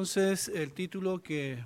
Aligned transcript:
Entonces 0.00 0.50
el 0.54 0.70
título 0.70 1.22
que 1.22 1.58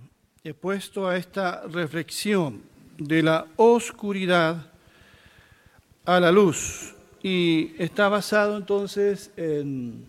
he 0.43 0.53
puesto 0.55 1.07
a 1.07 1.17
esta 1.17 1.63
reflexión 1.69 2.63
de 2.99 3.23
la 3.23 3.47
oscuridad 3.55 4.73
a 6.05 6.19
la 6.19 6.33
luz. 6.33 6.97
Y 7.23 7.71
está 7.79 8.09
basado 8.09 8.57
entonces 8.57 9.31
en 9.37 10.09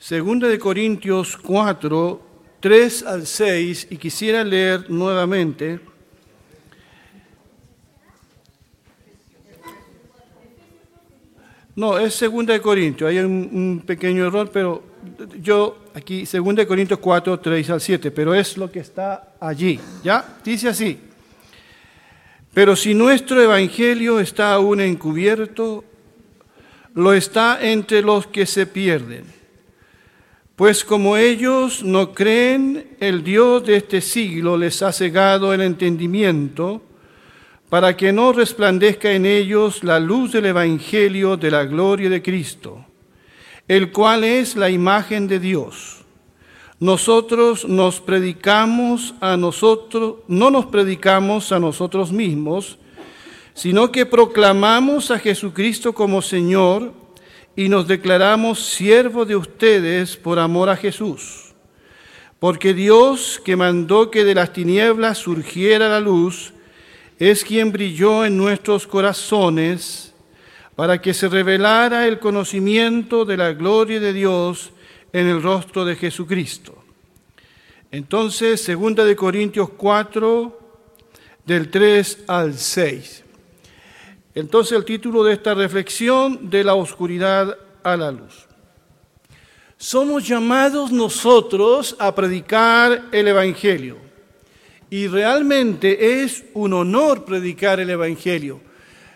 2 0.00 0.40
de 0.40 0.58
Corintios 0.58 1.36
4, 1.36 2.22
3 2.58 3.02
al 3.04 3.24
6, 3.24 3.86
y 3.90 3.96
quisiera 3.96 4.42
leer 4.42 4.90
nuevamente. 4.90 5.78
No, 11.76 12.00
es 12.00 12.18
2 12.18 12.46
de 12.46 12.60
Corintios, 12.60 13.08
hay 13.08 13.18
un 13.20 13.80
pequeño 13.86 14.26
error, 14.26 14.50
pero 14.52 14.89
yo 15.40 15.78
aquí, 15.94 16.24
2 16.24 16.66
Corintios 16.66 16.98
4, 16.98 17.40
3 17.40 17.70
al 17.70 17.80
7, 17.80 18.10
pero 18.10 18.34
es 18.34 18.56
lo 18.56 18.70
que 18.70 18.80
está 18.80 19.34
allí, 19.40 19.78
¿ya? 20.02 20.38
Dice 20.44 20.68
así, 20.68 20.98
pero 22.52 22.76
si 22.76 22.94
nuestro 22.94 23.40
evangelio 23.40 24.20
está 24.20 24.52
aún 24.52 24.80
encubierto, 24.80 25.84
lo 26.94 27.12
está 27.12 27.58
entre 27.62 28.02
los 28.02 28.26
que 28.26 28.46
se 28.46 28.66
pierden. 28.66 29.24
Pues 30.56 30.84
como 30.84 31.16
ellos 31.16 31.82
no 31.82 32.12
creen, 32.12 32.96
el 33.00 33.24
Dios 33.24 33.64
de 33.64 33.76
este 33.76 34.00
siglo 34.00 34.58
les 34.58 34.82
ha 34.82 34.92
cegado 34.92 35.54
el 35.54 35.62
entendimiento 35.62 36.82
para 37.70 37.96
que 37.96 38.12
no 38.12 38.32
resplandezca 38.32 39.12
en 39.12 39.24
ellos 39.24 39.84
la 39.84 40.00
luz 40.00 40.32
del 40.32 40.46
Evangelio 40.46 41.36
de 41.36 41.50
la 41.50 41.64
gloria 41.64 42.10
de 42.10 42.20
Cristo 42.20 42.84
el 43.70 43.92
cual 43.92 44.24
es 44.24 44.56
la 44.56 44.68
imagen 44.68 45.28
de 45.28 45.38
Dios. 45.38 45.98
Nosotros 46.80 47.68
nos 47.68 48.00
predicamos 48.00 49.14
a 49.20 49.36
nosotros, 49.36 50.16
no 50.26 50.50
nos 50.50 50.66
predicamos 50.66 51.52
a 51.52 51.60
nosotros 51.60 52.10
mismos, 52.10 52.78
sino 53.54 53.92
que 53.92 54.06
proclamamos 54.06 55.12
a 55.12 55.20
Jesucristo 55.20 55.92
como 55.92 56.20
Señor 56.20 56.92
y 57.54 57.68
nos 57.68 57.86
declaramos 57.86 58.58
siervos 58.58 59.28
de 59.28 59.36
ustedes 59.36 60.16
por 60.16 60.40
amor 60.40 60.68
a 60.68 60.76
Jesús. 60.76 61.54
Porque 62.40 62.74
Dios, 62.74 63.40
que 63.44 63.54
mandó 63.54 64.10
que 64.10 64.24
de 64.24 64.34
las 64.34 64.52
tinieblas 64.52 65.18
surgiera 65.18 65.88
la 65.88 66.00
luz, 66.00 66.54
es 67.20 67.44
quien 67.44 67.70
brilló 67.70 68.24
en 68.24 68.36
nuestros 68.36 68.88
corazones 68.88 70.09
para 70.80 70.98
que 70.98 71.12
se 71.12 71.28
revelara 71.28 72.08
el 72.08 72.18
conocimiento 72.18 73.26
de 73.26 73.36
la 73.36 73.52
gloria 73.52 74.00
de 74.00 74.14
Dios 74.14 74.70
en 75.12 75.26
el 75.26 75.42
rostro 75.42 75.84
de 75.84 75.94
Jesucristo. 75.94 76.74
Entonces, 77.90 78.62
segunda 78.62 79.04
de 79.04 79.14
Corintios 79.14 79.68
4, 79.76 80.58
del 81.44 81.70
3 81.70 82.24
al 82.28 82.54
6. 82.54 83.24
Entonces, 84.34 84.72
el 84.72 84.86
título 84.86 85.22
de 85.22 85.34
esta 85.34 85.52
reflexión, 85.52 86.48
de 86.48 86.64
la 86.64 86.74
oscuridad 86.74 87.58
a 87.82 87.94
la 87.98 88.10
luz. 88.10 88.46
Somos 89.76 90.26
llamados 90.26 90.90
nosotros 90.90 91.94
a 91.98 92.14
predicar 92.14 93.02
el 93.12 93.28
Evangelio. 93.28 93.98
Y 94.88 95.08
realmente 95.08 96.22
es 96.22 96.42
un 96.54 96.72
honor 96.72 97.26
predicar 97.26 97.80
el 97.80 97.90
Evangelio 97.90 98.69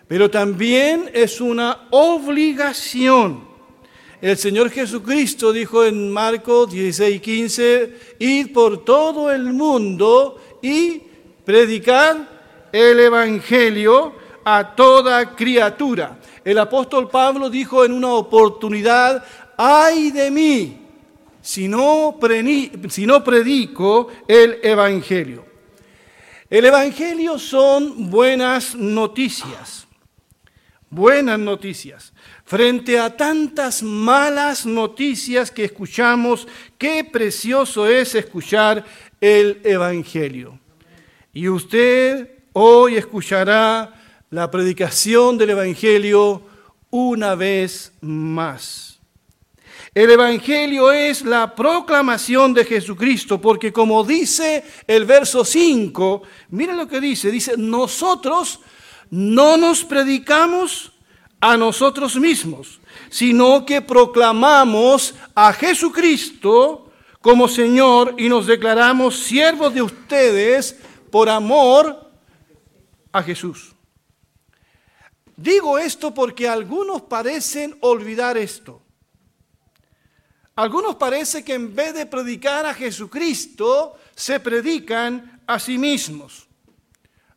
pero 0.08 0.30
también 0.30 1.10
es 1.12 1.40
una 1.40 1.88
obligación. 1.90 3.44
El 4.20 4.38
Señor 4.38 4.70
Jesucristo 4.70 5.52
dijo 5.52 5.84
en 5.84 6.10
Marcos 6.10 6.70
16, 6.70 7.20
15, 7.20 7.98
id 8.18 8.52
por 8.52 8.84
todo 8.84 9.30
el 9.30 9.52
mundo 9.52 10.40
y 10.62 11.02
predicar 11.44 12.68
el 12.72 13.00
Evangelio 13.00 14.14
a 14.44 14.74
toda 14.74 15.34
criatura. 15.34 16.18
El 16.44 16.58
apóstol 16.58 17.08
Pablo 17.08 17.50
dijo 17.50 17.84
en 17.84 17.92
una 17.92 18.12
oportunidad, 18.12 19.24
ay 19.56 20.10
de 20.10 20.30
mí, 20.30 20.78
si 21.40 21.68
no, 21.68 22.18
si 22.88 23.06
no 23.06 23.24
predico 23.24 24.08
el 24.26 24.58
Evangelio. 24.62 25.44
El 26.48 26.64
Evangelio 26.66 27.38
son 27.38 28.10
buenas 28.10 28.74
noticias 28.74 29.83
buenas 30.94 31.38
noticias. 31.38 32.12
Frente 32.44 32.98
a 32.98 33.16
tantas 33.16 33.82
malas 33.82 34.64
noticias 34.64 35.50
que 35.50 35.64
escuchamos, 35.64 36.46
qué 36.78 37.04
precioso 37.04 37.86
es 37.88 38.14
escuchar 38.14 38.84
el 39.20 39.60
Evangelio. 39.64 40.58
Y 41.32 41.48
usted 41.48 42.30
hoy 42.52 42.96
escuchará 42.96 43.92
la 44.30 44.50
predicación 44.50 45.36
del 45.36 45.50
Evangelio 45.50 46.42
una 46.90 47.34
vez 47.34 47.92
más. 48.00 49.00
El 49.94 50.10
Evangelio 50.10 50.92
es 50.92 51.22
la 51.22 51.54
proclamación 51.54 52.52
de 52.52 52.64
Jesucristo, 52.64 53.40
porque 53.40 53.72
como 53.72 54.02
dice 54.04 54.64
el 54.86 55.04
verso 55.04 55.44
5, 55.44 56.22
mira 56.50 56.74
lo 56.74 56.88
que 56.88 57.00
dice, 57.00 57.30
dice, 57.30 57.54
nosotros 57.56 58.60
no 59.14 59.56
nos 59.56 59.84
predicamos 59.84 60.90
a 61.40 61.56
nosotros 61.56 62.16
mismos, 62.16 62.80
sino 63.10 63.64
que 63.64 63.80
proclamamos 63.80 65.14
a 65.36 65.52
Jesucristo 65.52 66.90
como 67.20 67.46
Señor 67.46 68.16
y 68.18 68.28
nos 68.28 68.48
declaramos 68.48 69.16
siervos 69.16 69.72
de 69.72 69.82
ustedes 69.82 70.80
por 71.12 71.28
amor 71.28 72.10
a 73.12 73.22
Jesús. 73.22 73.72
Digo 75.36 75.78
esto 75.78 76.12
porque 76.12 76.48
algunos 76.48 77.02
parecen 77.02 77.76
olvidar 77.82 78.36
esto. 78.36 78.82
Algunos 80.56 80.96
parece 80.96 81.44
que 81.44 81.54
en 81.54 81.72
vez 81.72 81.94
de 81.94 82.06
predicar 82.06 82.66
a 82.66 82.74
Jesucristo, 82.74 83.94
se 84.16 84.40
predican 84.40 85.40
a 85.46 85.60
sí 85.60 85.78
mismos 85.78 86.43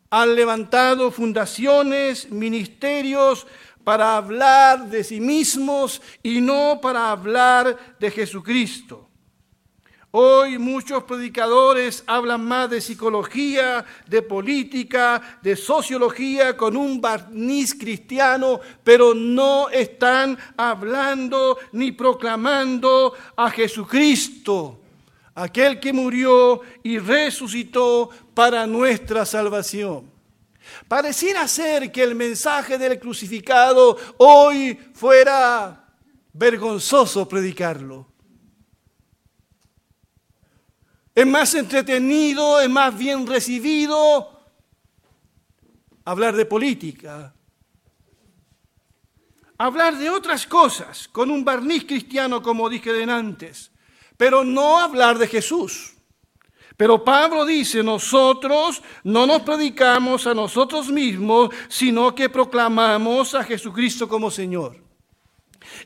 han 0.09 0.35
levantado 0.35 1.11
fundaciones, 1.11 2.31
ministerios 2.31 3.45
para 3.83 4.17
hablar 4.17 4.89
de 4.89 5.03
sí 5.03 5.19
mismos 5.19 6.01
y 6.23 6.41
no 6.41 6.79
para 6.81 7.11
hablar 7.11 7.95
de 7.99 8.11
Jesucristo. 8.11 9.09
Hoy 10.11 10.57
muchos 10.57 11.03
predicadores 11.03 12.03
hablan 12.07 12.43
más 12.43 12.69
de 12.69 12.81
psicología, 12.81 13.85
de 14.07 14.21
política, 14.21 15.39
de 15.43 15.55
sociología 15.55 16.55
con 16.55 16.77
un 16.77 16.99
barniz 17.01 17.75
cristiano, 17.75 18.59
pero 18.83 19.13
no 19.13 19.69
están 19.69 20.37
hablando 20.55 21.57
ni 21.73 21.91
proclamando 21.91 23.13
a 23.35 23.51
Jesucristo 23.51 24.79
aquel 25.37 25.79
que 25.79 25.93
murió 25.93 26.61
y 26.81 26.97
resucitó 26.97 28.09
para 28.37 28.67
nuestra 28.67 29.25
salvación. 29.25 30.11
Pareciera 30.87 31.47
ser 31.47 31.91
que 31.91 32.03
el 32.03 32.13
mensaje 32.13 32.77
del 32.77 32.99
crucificado 32.99 33.97
hoy 34.17 34.75
fuera 34.93 35.89
vergonzoso 36.33 37.27
predicarlo. 37.27 38.05
Es 41.15 41.25
más 41.25 41.55
entretenido, 41.55 42.61
es 42.61 42.69
más 42.69 42.95
bien 42.95 43.25
recibido 43.25 44.39
hablar 46.05 46.35
de 46.35 46.45
política, 46.45 47.33
hablar 49.57 49.97
de 49.97 50.11
otras 50.11 50.45
cosas 50.45 51.07
con 51.07 51.31
un 51.31 51.43
barniz 51.43 51.85
cristiano 51.85 52.43
como 52.43 52.69
dije 52.69 53.03
antes 53.09 53.71
pero 54.15 54.43
no 54.43 54.79
hablar 54.79 55.17
de 55.17 55.27
Jesús. 55.27 55.96
Pero 56.77 57.03
Pablo 57.03 57.43
dice, 57.43 57.81
nosotros 57.81 58.83
no 59.03 59.25
nos 59.25 59.41
predicamos 59.41 60.27
a 60.27 60.35
nosotros 60.35 60.89
mismos, 60.89 61.49
sino 61.67 62.13
que 62.13 62.29
proclamamos 62.29 63.33
a 63.33 63.43
Jesucristo 63.43 64.07
como 64.07 64.29
Señor. 64.29 64.77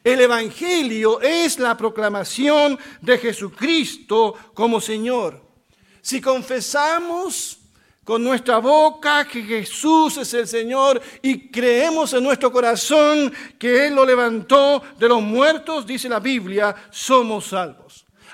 El 0.04 0.20
Evangelio 0.20 1.22
es 1.22 1.58
la 1.60 1.78
proclamación 1.78 2.78
de 3.02 3.18
Jesucristo 3.18 4.36
como 4.54 4.82
Señor. 4.82 5.42
Si 6.02 6.20
confesamos 6.20 7.60
con 8.04 8.22
nuestra 8.22 8.58
boca 8.58 9.26
que 9.26 9.44
Jesús 9.44 10.18
es 10.18 10.34
el 10.34 10.46
Señor 10.46 11.02
y 11.22 11.50
creemos 11.50 12.14
en 12.14 12.24
nuestro 12.24 12.52
corazón 12.52 13.32
que 13.58 13.88
Él 13.88 13.96
lo 13.96 14.06
levantó 14.06 14.84
de 15.00 15.08
los 15.08 15.22
muertos, 15.22 15.86
dice 15.86 16.10
la 16.10 16.20
Biblia, 16.20 16.76
somos 16.90 17.46
salvos. 17.46 17.81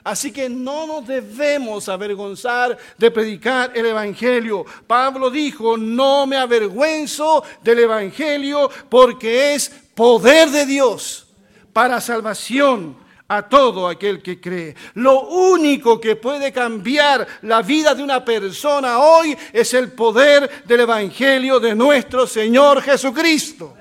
Así 0.07 0.31
que 0.31 0.47
no 0.47 0.87
nos 0.87 1.05
debemos 1.05 1.89
avergonzar 1.89 2.77
de 2.97 3.11
predicar 3.11 3.73
el 3.75 3.87
Evangelio. 3.87 4.65
Pablo 4.87 5.29
dijo, 5.29 5.75
no 5.75 6.25
me 6.25 6.37
avergüenzo 6.37 7.43
del 7.61 7.79
Evangelio 7.79 8.69
porque 8.87 9.53
es 9.53 9.69
poder 9.93 10.49
de 10.49 10.65
Dios 10.65 11.27
para 11.73 11.99
salvación 11.99 12.95
a 13.27 13.49
todo 13.49 13.85
aquel 13.85 14.21
que 14.21 14.39
cree. 14.39 14.75
Lo 14.93 15.27
único 15.27 15.99
que 15.99 16.15
puede 16.15 16.53
cambiar 16.53 17.27
la 17.41 17.61
vida 17.61 17.93
de 17.93 18.01
una 18.01 18.23
persona 18.23 18.99
hoy 18.99 19.37
es 19.51 19.73
el 19.73 19.91
poder 19.91 20.63
del 20.63 20.79
Evangelio 20.79 21.59
de 21.59 21.75
nuestro 21.75 22.25
Señor 22.25 22.81
Jesucristo. 22.81 23.75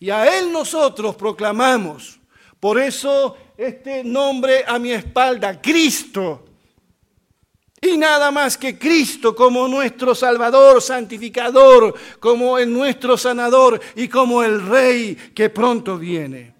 Y 0.00 0.10
a 0.10 0.36
Él 0.36 0.50
nosotros 0.50 1.14
proclamamos. 1.14 2.18
Por 2.58 2.80
eso 2.80 3.36
este 3.56 4.04
nombre 4.04 4.64
a 4.66 4.78
mi 4.78 4.92
espalda, 4.92 5.60
Cristo. 5.60 6.44
Y 7.80 7.96
nada 7.96 8.30
más 8.30 8.56
que 8.56 8.78
Cristo 8.78 9.34
como 9.34 9.68
nuestro 9.68 10.14
Salvador, 10.14 10.80
santificador, 10.80 11.94
como 12.18 12.58
nuestro 12.60 13.16
sanador 13.16 13.80
y 13.94 14.08
como 14.08 14.42
el 14.42 14.66
Rey 14.66 15.14
que 15.34 15.50
pronto 15.50 15.98
viene. 15.98 16.54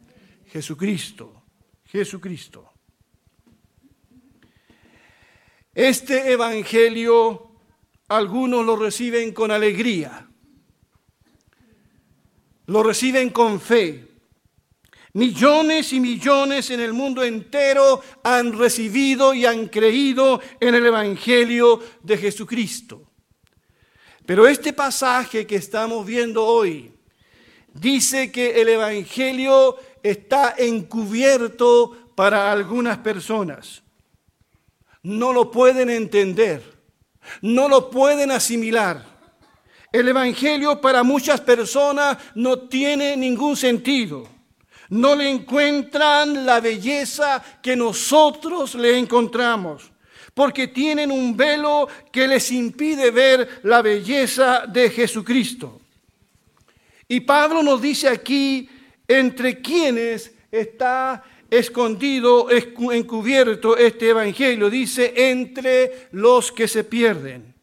Jesucristo, 0.47 1.43
Jesucristo. 1.87 2.71
Este 5.75 6.33
Evangelio 6.33 7.51
algunos 8.09 8.65
lo 8.65 8.77
reciben 8.77 9.33
con 9.33 9.51
alegría, 9.51 10.29
lo 12.67 12.83
reciben 12.83 13.31
con 13.31 13.61
fe. 13.61 14.16
Millones 15.17 15.95
y 15.95 16.01
millones 16.01 16.69
en 16.69 16.79
el 16.81 16.93
mundo 16.93 17.25
entero 17.25 18.03
han 18.23 18.53
recibido 18.53 19.33
y 19.33 19.47
han 19.47 19.69
creído 19.69 20.43
en 20.61 20.75
el 20.75 20.85
Evangelio 20.85 21.83
de 22.03 22.19
Jesucristo. 22.19 23.13
Pero 24.27 24.47
este 24.47 24.75
pasaje 24.75 25.47
que 25.47 25.57
estamos 25.57 26.05
viendo 26.05 26.45
hoy 26.45 26.93
dice 27.73 28.31
que 28.31 28.61
el 28.61 28.69
Evangelio 28.69 29.79
está 30.03 30.55
encubierto 30.59 32.13
para 32.15 32.53
algunas 32.53 32.99
personas. 32.99 33.83
No 35.03 35.33
lo 35.33 35.51
pueden 35.51 35.89
entender, 35.89 36.63
no 37.41 37.71
lo 37.71 37.89
pueden 37.89 38.33
asimilar. 38.33 39.03
El 39.91 40.09
Evangelio 40.09 40.79
para 40.79 41.03
muchas 41.03 41.41
personas 41.41 42.19
no 42.35 42.69
tiene 42.69 43.17
ningún 43.17 43.57
sentido. 43.57 44.36
No 44.91 45.15
le 45.15 45.29
encuentran 45.29 46.47
la 46.47 46.61
belleza 46.61 47.43
que 47.63 47.75
nosotros 47.75 48.75
le 48.75 48.99
encontramos, 48.99 49.91
porque 50.35 50.69
tienen 50.69 51.11
un 51.11 51.37
velo 51.37 51.89
que 52.13 52.29
les 52.29 52.51
impide 52.53 53.11
ver 53.11 53.61
la 53.65 53.83
belleza 53.83 54.65
de 54.67 54.91
Jesucristo. 54.91 55.81
Y 57.09 57.21
Pablo 57.21 57.63
nos 57.63 57.81
dice 57.81 58.09
aquí 58.09 58.69
entre 59.09 59.61
quienes 59.61 60.33
está 60.51 61.23
escondido, 61.51 62.49
encubierto 62.51 63.77
este 63.77 64.11
evangelio. 64.11 64.69
Dice, 64.71 65.13
entre 65.31 66.09
los 66.13 66.51
que 66.51 66.69
se 66.69 66.85
pierden. 66.85 67.55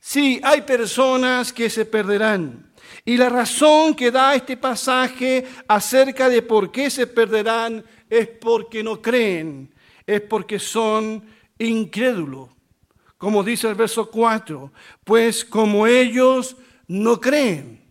Sí, 0.00 0.40
hay 0.42 0.62
personas 0.62 1.52
que 1.52 1.70
se 1.70 1.84
perderán. 1.84 2.71
Y 3.04 3.16
la 3.16 3.28
razón 3.28 3.94
que 3.94 4.10
da 4.10 4.34
este 4.34 4.56
pasaje 4.56 5.46
acerca 5.66 6.28
de 6.28 6.42
por 6.42 6.70
qué 6.70 6.88
se 6.88 7.06
perderán 7.06 7.84
es 8.08 8.28
porque 8.28 8.82
no 8.82 9.02
creen, 9.02 9.74
es 10.06 10.20
porque 10.20 10.58
son 10.58 11.24
incrédulos. 11.58 12.50
Como 13.18 13.42
dice 13.42 13.68
el 13.68 13.74
verso 13.74 14.10
4, 14.10 14.72
pues 15.04 15.44
como 15.44 15.86
ellos 15.86 16.56
no 16.86 17.20
creen, 17.20 17.84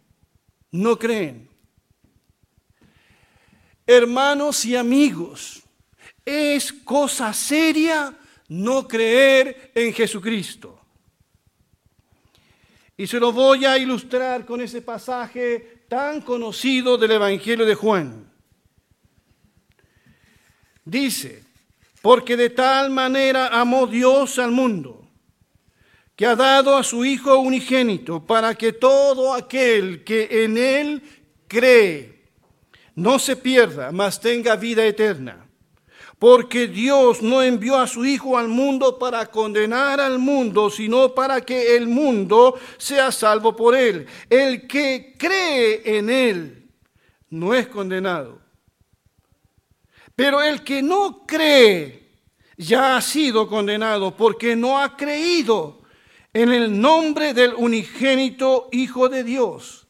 no 0.72 0.98
creen. 0.98 1.50
Hermanos 3.86 4.64
y 4.66 4.76
amigos, 4.76 5.62
es 6.24 6.72
cosa 6.72 7.34
seria 7.34 8.18
no 8.48 8.88
creer 8.88 9.72
en 9.74 9.94
Jesucristo. 9.94 10.81
Y 13.02 13.08
se 13.08 13.20
lo 13.20 13.32
voy 13.32 13.66
a 13.66 13.80
ilustrar 13.80 14.46
con 14.46 14.62
ese 14.62 14.84
pasaje 14.84 15.86
tan 15.88 16.22
conocido 16.22 17.00
del 17.00 17.10
Evangelio 17.10 17.66
de 17.66 17.74
Juan. 17.74 18.32
Dice, 20.86 21.44
porque 22.04 22.38
de 22.38 22.52
tal 22.52 22.92
manera 22.92 23.60
amó 23.60 23.88
Dios 23.88 24.38
al 24.38 24.52
mundo, 24.52 25.10
que 26.16 26.28
ha 26.28 26.36
dado 26.36 26.78
a 26.78 26.84
su 26.84 27.04
Hijo 27.04 27.40
unigénito, 27.40 28.24
para 28.24 28.54
que 28.54 28.72
todo 28.72 29.34
aquel 29.34 30.04
que 30.04 30.44
en 30.44 30.56
Él 30.60 31.02
cree 31.48 32.30
no 32.94 33.18
se 33.18 33.36
pierda, 33.36 33.92
mas 33.92 34.22
tenga 34.22 34.56
vida 34.56 34.86
eterna. 34.86 35.50
Porque 36.22 36.68
Dios 36.68 37.24
no 37.24 37.42
envió 37.42 37.78
a 37.78 37.88
su 37.88 38.06
Hijo 38.06 38.38
al 38.38 38.48
mundo 38.48 39.00
para 39.00 39.26
condenar 39.26 40.00
al 40.00 40.20
mundo, 40.20 40.70
sino 40.70 41.16
para 41.16 41.42
que 41.42 41.76
el 41.76 41.88
mundo 41.88 42.60
sea 42.78 43.12
salvo 43.12 43.56
por 43.56 43.76
él. 43.76 44.06
El 44.30 44.68
que 44.68 45.16
cree 45.18 45.82
en 45.98 46.12
él 46.12 46.70
no 47.32 47.56
es 47.56 47.66
condenado. 47.66 48.40
Pero 50.16 50.44
el 50.44 50.64
que 50.64 50.84
no 50.84 51.26
cree 51.26 52.08
ya 52.56 52.98
ha 52.98 53.02
sido 53.02 53.48
condenado 53.48 54.16
porque 54.16 54.56
no 54.56 54.78
ha 54.78 54.96
creído 54.96 55.82
en 56.34 56.54
el 56.54 56.80
nombre 56.80 57.34
del 57.34 57.56
unigénito 57.56 58.70
Hijo 58.72 59.10
de 59.10 59.24
Dios. 59.24 59.81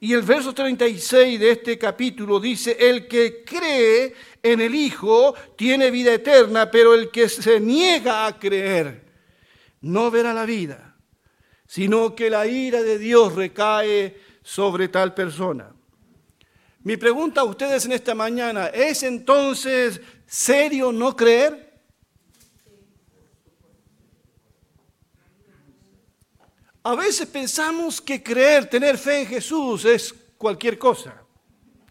Y 0.00 0.12
el 0.12 0.22
verso 0.22 0.52
36 0.52 1.40
de 1.40 1.50
este 1.50 1.78
capítulo 1.78 2.38
dice, 2.38 2.76
el 2.78 3.08
que 3.08 3.42
cree 3.44 4.14
en 4.42 4.60
el 4.60 4.74
Hijo 4.74 5.34
tiene 5.56 5.90
vida 5.90 6.12
eterna, 6.12 6.70
pero 6.70 6.94
el 6.94 7.10
que 7.10 7.28
se 7.28 7.58
niega 7.60 8.26
a 8.26 8.38
creer 8.38 9.04
no 9.80 10.10
verá 10.10 10.34
la 10.34 10.44
vida, 10.44 10.96
sino 11.66 12.14
que 12.14 12.28
la 12.28 12.46
ira 12.46 12.82
de 12.82 12.98
Dios 12.98 13.34
recae 13.34 14.20
sobre 14.42 14.88
tal 14.88 15.14
persona. 15.14 15.72
Mi 16.82 16.96
pregunta 16.96 17.40
a 17.40 17.44
ustedes 17.44 17.84
en 17.86 17.92
esta 17.92 18.14
mañana, 18.14 18.66
¿es 18.66 19.02
entonces 19.02 20.00
serio 20.26 20.92
no 20.92 21.16
creer? 21.16 21.65
A 26.86 26.94
veces 26.94 27.26
pensamos 27.26 28.00
que 28.00 28.22
creer, 28.22 28.70
tener 28.70 28.96
fe 28.96 29.22
en 29.22 29.26
Jesús 29.26 29.84
es 29.84 30.14
cualquier 30.38 30.78
cosa, 30.78 31.20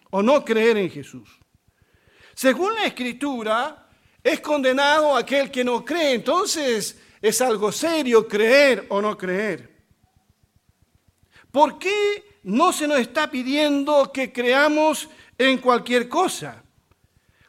o 0.10 0.24
no 0.24 0.46
creer 0.46 0.78
en 0.78 0.90
Jesús. 0.90 1.38
Según 2.34 2.74
la 2.76 2.86
Escritura, 2.86 3.90
es 4.24 4.40
condenado 4.40 5.14
aquel 5.14 5.52
que 5.52 5.66
no 5.66 5.84
cree, 5.84 6.14
entonces 6.14 6.98
es 7.22 7.42
algo 7.42 7.74
serio 7.74 8.26
creer 8.26 8.86
o 8.88 9.02
no 9.02 9.18
creer. 9.18 9.84
¿Por 11.52 11.78
qué 11.78 12.40
no 12.44 12.72
se 12.72 12.88
nos 12.88 13.00
está 13.00 13.30
pidiendo 13.30 14.14
que 14.14 14.32
creamos 14.32 15.10
en 15.38 15.58
cualquier 15.58 16.08
cosa? 16.08 16.64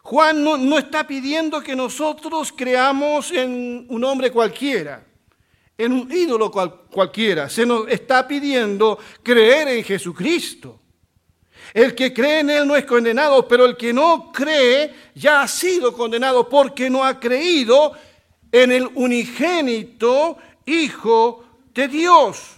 Juan 0.02 0.42
no, 0.42 0.56
no 0.56 0.78
está 0.78 1.06
pidiendo 1.06 1.62
que 1.62 1.76
nosotros 1.76 2.52
creamos 2.52 3.30
en 3.30 3.86
un 3.88 4.02
hombre 4.02 4.32
cualquiera 4.32 5.06
en 5.78 5.92
un 5.92 6.10
ídolo 6.10 6.50
cualquiera. 6.50 7.48
Se 7.48 7.66
nos 7.66 7.88
está 7.88 8.26
pidiendo 8.26 8.98
creer 9.22 9.68
en 9.68 9.84
Jesucristo. 9.84 10.80
El 11.74 11.94
que 11.94 12.12
cree 12.14 12.40
en 12.40 12.50
Él 12.50 12.66
no 12.66 12.76
es 12.76 12.84
condenado, 12.84 13.46
pero 13.46 13.66
el 13.66 13.76
que 13.76 13.92
no 13.92 14.30
cree 14.32 14.94
ya 15.14 15.42
ha 15.42 15.48
sido 15.48 15.92
condenado 15.92 16.48
porque 16.48 16.88
no 16.88 17.04
ha 17.04 17.18
creído 17.20 17.92
en 18.50 18.72
el 18.72 18.88
unigénito 18.94 20.38
Hijo 20.64 21.44
de 21.74 21.86
Dios. 21.86 22.56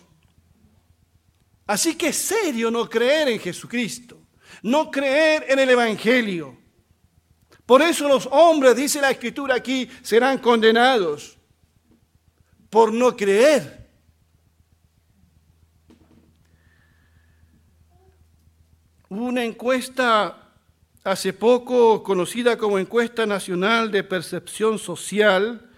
Así 1.66 1.96
que 1.96 2.08
es 2.08 2.16
serio 2.16 2.70
no 2.70 2.88
creer 2.88 3.28
en 3.28 3.38
Jesucristo, 3.38 4.18
no 4.62 4.90
creer 4.90 5.44
en 5.48 5.58
el 5.58 5.68
Evangelio. 5.68 6.56
Por 7.66 7.82
eso 7.82 8.08
los 8.08 8.26
hombres, 8.30 8.76
dice 8.76 9.00
la 9.00 9.10
Escritura 9.10 9.56
aquí, 9.56 9.90
serán 10.02 10.38
condenados 10.38 11.37
por 12.70 12.92
no 12.92 13.16
creer. 13.16 13.88
Una 19.08 19.42
encuesta 19.42 20.52
hace 21.02 21.32
poco 21.32 22.02
conocida 22.02 22.58
como 22.58 22.78
Encuesta 22.78 23.24
Nacional 23.24 23.90
de 23.90 24.04
Percepción 24.04 24.78
Social 24.78 25.70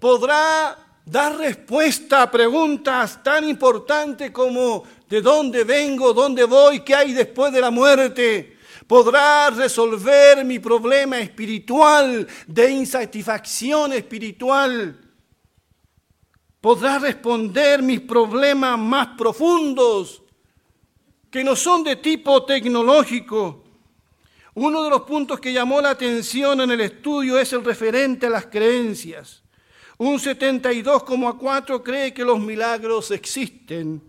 ¿Podrá 0.00 0.76
dar 1.04 1.38
respuesta 1.38 2.22
a 2.22 2.30
preguntas 2.30 3.22
tan 3.22 3.48
importantes 3.48 4.30
como 4.30 4.84
¿de 5.08 5.22
dónde 5.22 5.64
vengo? 5.64 6.12
¿Dónde 6.12 6.44
voy? 6.44 6.80
¿Qué 6.80 6.94
hay 6.94 7.12
después 7.12 7.52
de 7.52 7.60
la 7.60 7.70
muerte? 7.70 8.58
podrá 8.88 9.50
resolver 9.50 10.44
mi 10.46 10.58
problema 10.58 11.20
espiritual 11.20 12.26
de 12.46 12.70
insatisfacción 12.70 13.92
espiritual. 13.92 14.98
Podrá 16.60 16.98
responder 16.98 17.82
mis 17.82 18.00
problemas 18.00 18.78
más 18.78 19.08
profundos 19.16 20.22
que 21.30 21.44
no 21.44 21.54
son 21.54 21.84
de 21.84 21.96
tipo 21.96 22.44
tecnológico. 22.44 23.64
Uno 24.54 24.82
de 24.82 24.90
los 24.90 25.02
puntos 25.02 25.38
que 25.38 25.52
llamó 25.52 25.80
la 25.80 25.90
atención 25.90 26.60
en 26.60 26.72
el 26.72 26.80
estudio 26.80 27.38
es 27.38 27.52
el 27.52 27.64
referente 27.64 28.26
a 28.26 28.30
las 28.30 28.46
creencias. 28.46 29.44
Un 29.98 30.18
72,4 30.18 31.82
cree 31.82 32.12
que 32.12 32.24
los 32.24 32.40
milagros 32.40 33.10
existen 33.10 34.02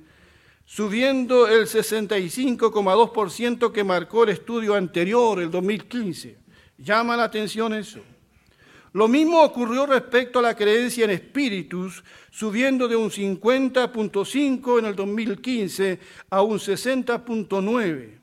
subiendo 0.70 1.48
el 1.48 1.66
65,2% 1.66 3.72
que 3.72 3.84
marcó 3.84 4.24
el 4.24 4.30
estudio 4.30 4.76
anterior, 4.76 5.42
el 5.42 5.50
2015. 5.50 6.38
Llama 6.78 7.18
la 7.18 7.24
atención 7.24 7.74
eso. 7.74 8.02
Lo 8.94 9.08
mismo 9.08 9.42
ocurrió 9.44 9.86
respecto 9.86 10.40
a 10.40 10.42
la 10.42 10.56
creencia 10.56 11.06
en 11.06 11.12
espíritus, 11.12 12.04
subiendo 12.32 12.88
de 12.88 12.96
un 12.96 13.12
50.5 13.12 14.80
en 14.80 14.86
el 14.86 14.96
2015 14.96 16.00
a 16.30 16.42
un 16.42 16.58
60.9. 16.58 18.20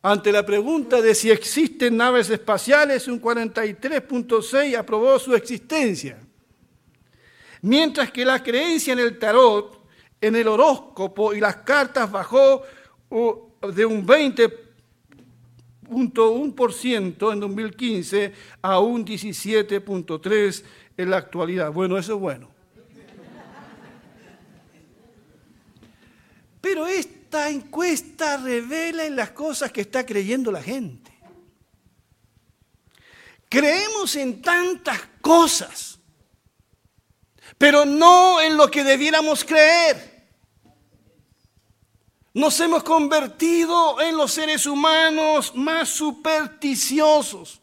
Ante 0.00 0.32
la 0.32 0.46
pregunta 0.46 1.02
de 1.02 1.14
si 1.14 1.30
existen 1.30 1.96
naves 1.96 2.30
espaciales, 2.30 3.08
un 3.08 3.20
43.6 3.20 4.76
aprobó 4.76 5.18
su 5.18 5.34
existencia. 5.34 6.18
Mientras 7.62 8.12
que 8.12 8.24
la 8.24 8.42
creencia 8.42 8.92
en 8.92 9.00
el 9.00 9.18
tarot 9.18 9.78
en 10.20 10.36
el 10.36 10.48
horóscopo 10.48 11.32
y 11.34 11.40
las 11.40 11.56
cartas 11.56 12.10
bajó 12.10 12.62
de 13.10 13.86
un 13.86 14.06
20.1% 15.88 17.32
en 17.32 17.40
2015 17.40 18.32
a 18.62 18.80
un 18.80 19.04
17.3% 19.04 20.62
en 20.96 21.10
la 21.10 21.16
actualidad. 21.16 21.72
Bueno, 21.72 21.96
eso 21.96 22.14
es 22.14 22.20
bueno. 22.20 22.50
Pero 26.60 26.86
esta 26.86 27.48
encuesta 27.50 28.36
revela 28.36 29.06
en 29.06 29.16
las 29.16 29.30
cosas 29.30 29.70
que 29.70 29.80
está 29.80 30.04
creyendo 30.04 30.50
la 30.50 30.62
gente. 30.62 31.12
Creemos 33.48 34.16
en 34.16 34.42
tantas 34.42 35.00
cosas 35.20 35.98
pero 37.58 37.84
no 37.84 38.40
en 38.40 38.56
lo 38.56 38.70
que 38.70 38.84
debiéramos 38.84 39.44
creer. 39.44 40.17
Nos 42.38 42.60
hemos 42.60 42.84
convertido 42.84 44.00
en 44.00 44.16
los 44.16 44.30
seres 44.30 44.64
humanos 44.64 45.52
más 45.56 45.88
supersticiosos. 45.88 47.60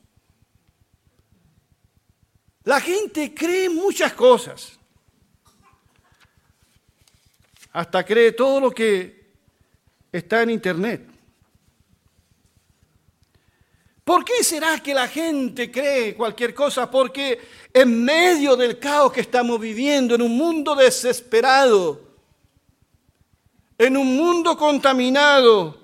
La 2.66 2.82
gente 2.82 3.34
cree 3.34 3.70
muchas 3.70 4.12
cosas. 4.12 4.78
Hasta 7.72 8.04
cree 8.04 8.34
todo 8.34 8.60
lo 8.60 8.72
que 8.72 9.38
está 10.12 10.42
en 10.42 10.50
Internet. 10.50 11.08
¿Por 14.04 14.26
qué 14.26 14.44
será 14.44 14.78
que 14.84 14.94
la 14.94 15.08
gente 15.08 15.72
cree 15.72 16.16
cualquier 16.16 16.54
cosa? 16.54 16.92
Porque 16.92 17.40
en 17.74 18.04
medio 18.04 18.58
del 18.58 18.78
caos 18.78 19.14
que 19.14 19.22
estamos 19.22 19.58
viviendo, 19.58 20.16
en 20.16 20.22
un 20.22 20.36
mundo 20.36 20.76
desesperado, 20.76 22.05
en 23.78 23.98
un 23.98 24.16
mundo 24.16 24.58
contaminado, 24.58 25.78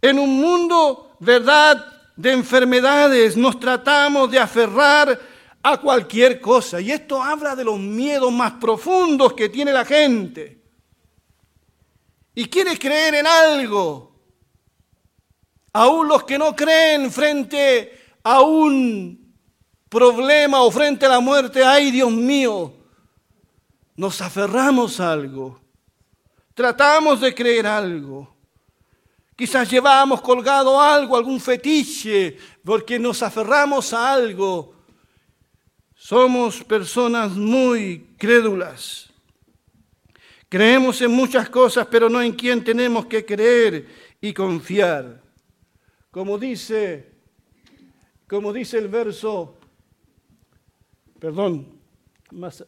en 0.00 0.18
un 0.18 0.40
mundo, 0.40 1.16
verdad, 1.20 1.84
de 2.16 2.32
enfermedades, 2.32 3.36
nos 3.36 3.58
tratamos 3.58 4.30
de 4.30 4.38
aferrar 4.38 5.20
a 5.62 5.80
cualquier 5.80 6.40
cosa. 6.40 6.80
Y 6.80 6.92
esto 6.92 7.22
habla 7.22 7.56
de 7.56 7.64
los 7.64 7.78
miedos 7.78 8.32
más 8.32 8.52
profundos 8.52 9.32
que 9.34 9.48
tiene 9.48 9.72
la 9.72 9.84
gente. 9.84 10.62
Y 12.34 12.46
quiere 12.46 12.78
creer 12.78 13.14
en 13.14 13.26
algo 13.26 14.16
aún 15.76 16.08
los 16.08 16.24
que 16.24 16.38
no 16.38 16.56
creen 16.56 17.12
frente 17.12 18.16
a 18.22 18.40
un 18.40 19.36
problema 19.90 20.62
o 20.62 20.70
frente 20.70 21.04
a 21.04 21.10
la 21.10 21.20
muerte, 21.20 21.62
ay 21.62 21.90
Dios 21.90 22.10
mío, 22.10 22.72
nos 23.94 24.22
aferramos 24.22 25.00
a 25.00 25.12
algo, 25.12 25.60
tratamos 26.56 27.20
de 27.20 27.34
creer 27.34 27.66
algo. 27.66 28.34
Quizás 29.36 29.70
llevamos 29.70 30.22
colgado 30.22 30.80
algo, 30.80 31.14
algún 31.14 31.38
fetiche, 31.38 32.38
porque 32.64 32.98
nos 32.98 33.22
aferramos 33.22 33.92
a 33.92 34.14
algo. 34.14 34.74
Somos 35.94 36.64
personas 36.64 37.32
muy 37.32 38.14
crédulas. 38.16 39.12
Creemos 40.48 41.02
en 41.02 41.10
muchas 41.10 41.50
cosas, 41.50 41.86
pero 41.90 42.08
no 42.08 42.22
en 42.22 42.32
quién 42.32 42.64
tenemos 42.64 43.04
que 43.04 43.26
creer 43.26 43.86
y 44.22 44.32
confiar. 44.32 45.22
Como 46.10 46.38
dice, 46.38 47.12
como 48.26 48.50
dice 48.50 48.78
el 48.78 48.88
verso, 48.88 49.58
perdón, 51.18 51.78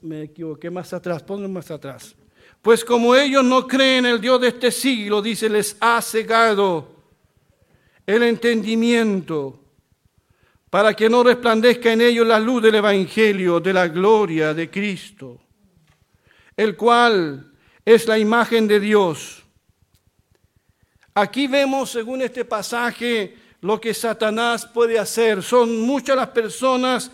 me 0.03 0.25
equivoqué 0.25 0.69
más 0.69 0.93
atrás, 0.93 1.23
pongan 1.23 1.51
más 1.55 1.71
atrás. 1.71 2.15
Pues 2.63 2.85
como 2.85 3.15
ellos 3.15 3.45
no 3.45 3.67
creen 3.67 4.07
en 4.07 4.13
el 4.13 4.21
Dios 4.21 4.41
de 4.41 4.49
este 4.49 4.71
siglo, 4.71 5.23
dice, 5.23 5.49
les 5.49 5.77
ha 5.81 6.03
cegado 6.03 6.97
el 8.07 8.23
entendimiento 8.23 9.61
para 10.71 10.95
que 10.95 11.09
no 11.09 11.23
resplandezca 11.23 11.93
en 11.93 12.01
ellos 12.01 12.27
la 12.27 12.39
luz 12.39 12.63
del 12.63 12.75
Evangelio, 12.75 13.61
de 13.61 13.73
la 13.73 13.89
gloria 13.89 14.53
de 14.53 14.71
Cristo, 14.71 15.41
el 16.57 16.77
cual 16.77 17.53
es 17.85 18.07
la 18.07 18.19
imagen 18.19 18.67
de 18.69 18.81
Dios 18.81 19.39
Aquí 21.19 21.49
vemos, 21.49 21.91
según 21.91 22.23
este 22.23 22.45
pasaje, 22.45 23.37
lo 23.63 23.81
que 23.81 23.93
Satanás 23.93 24.65
puede 24.65 25.01
hacer. 25.01 25.43
Son 25.43 25.81
muchas 25.81 26.15
las 26.15 26.29
personas 26.29 27.11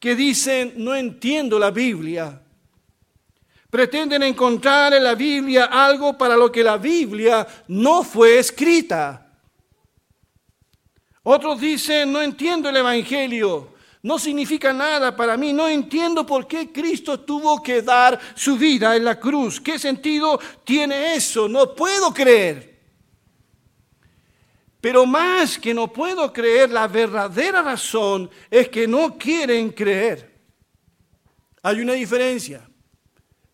que 0.00 0.16
dicen, 0.16 0.74
no 0.78 0.92
entiendo 0.92 1.56
la 1.56 1.70
Biblia. 1.70 2.42
Pretenden 3.74 4.22
encontrar 4.22 4.94
en 4.94 5.02
la 5.02 5.16
Biblia 5.16 5.64
algo 5.64 6.16
para 6.16 6.36
lo 6.36 6.52
que 6.52 6.62
la 6.62 6.76
Biblia 6.76 7.44
no 7.66 8.04
fue 8.04 8.38
escrita. 8.38 9.36
Otros 11.24 11.60
dicen, 11.60 12.12
no 12.12 12.22
entiendo 12.22 12.68
el 12.68 12.76
Evangelio, 12.76 13.74
no 14.00 14.16
significa 14.16 14.72
nada 14.72 15.16
para 15.16 15.36
mí, 15.36 15.52
no 15.52 15.66
entiendo 15.66 16.24
por 16.24 16.46
qué 16.46 16.70
Cristo 16.70 17.18
tuvo 17.18 17.60
que 17.60 17.82
dar 17.82 18.20
su 18.36 18.56
vida 18.56 18.94
en 18.94 19.04
la 19.06 19.18
cruz. 19.18 19.60
¿Qué 19.60 19.76
sentido 19.76 20.38
tiene 20.62 21.16
eso? 21.16 21.48
No 21.48 21.74
puedo 21.74 22.14
creer. 22.14 22.80
Pero 24.80 25.04
más 25.04 25.58
que 25.58 25.74
no 25.74 25.92
puedo 25.92 26.32
creer, 26.32 26.70
la 26.70 26.86
verdadera 26.86 27.60
razón 27.60 28.30
es 28.48 28.68
que 28.68 28.86
no 28.86 29.18
quieren 29.18 29.70
creer. 29.70 30.32
Hay 31.60 31.80
una 31.80 31.94
diferencia 31.94 32.68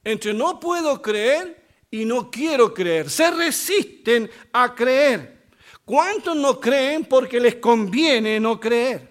entre 0.04 0.32
no 0.32 0.58
puedo 0.58 1.00
creer 1.00 1.64
y 1.90 2.04
no 2.04 2.30
quiero 2.30 2.72
creer. 2.72 3.10
Se 3.10 3.30
resisten 3.30 4.30
a 4.52 4.74
creer. 4.74 5.40
¿Cuántos 5.84 6.36
no 6.36 6.60
creen 6.60 7.04
porque 7.04 7.40
les 7.40 7.56
conviene 7.56 8.38
no 8.38 8.60
creer? 8.60 9.10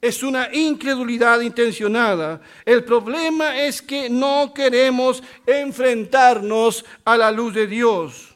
Es 0.00 0.22
una 0.22 0.52
incredulidad 0.52 1.40
intencionada. 1.40 2.40
El 2.64 2.84
problema 2.84 3.58
es 3.58 3.80
que 3.80 4.10
no 4.10 4.52
queremos 4.52 5.22
enfrentarnos 5.46 6.84
a 7.04 7.16
la 7.16 7.30
luz 7.30 7.54
de 7.54 7.66
Dios. 7.66 8.31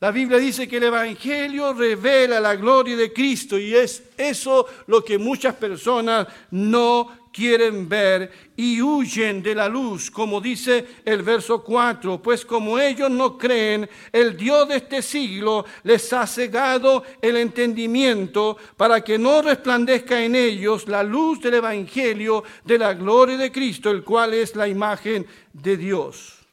La 0.00 0.10
Biblia 0.10 0.38
dice 0.38 0.68
que 0.68 0.76
el 0.78 0.84
Evangelio 0.84 1.72
revela 1.72 2.40
la 2.40 2.56
gloria 2.56 2.96
de 2.96 3.12
Cristo 3.12 3.58
y 3.58 3.74
es 3.74 4.02
eso 4.16 4.66
lo 4.86 5.04
que 5.04 5.18
muchas 5.18 5.54
personas 5.54 6.26
no 6.50 7.24
quieren 7.32 7.88
ver 7.88 8.30
y 8.56 8.80
huyen 8.80 9.42
de 9.42 9.54
la 9.54 9.68
luz, 9.68 10.10
como 10.10 10.40
dice 10.40 10.86
el 11.04 11.22
verso 11.22 11.64
4, 11.64 12.22
pues 12.22 12.44
como 12.44 12.78
ellos 12.78 13.10
no 13.10 13.36
creen, 13.36 13.88
el 14.12 14.36
Dios 14.36 14.68
de 14.68 14.76
este 14.76 15.02
siglo 15.02 15.64
les 15.82 16.12
ha 16.12 16.26
cegado 16.26 17.02
el 17.20 17.36
entendimiento 17.36 18.56
para 18.76 19.02
que 19.02 19.18
no 19.18 19.42
resplandezca 19.42 20.22
en 20.22 20.36
ellos 20.36 20.86
la 20.86 21.02
luz 21.02 21.40
del 21.40 21.54
Evangelio 21.54 22.44
de 22.64 22.78
la 22.78 22.94
gloria 22.94 23.36
de 23.36 23.50
Cristo, 23.50 23.90
el 23.90 24.04
cual 24.04 24.34
es 24.34 24.54
la 24.54 24.68
imagen 24.68 25.26
de 25.52 25.76
Dios. 25.76 26.43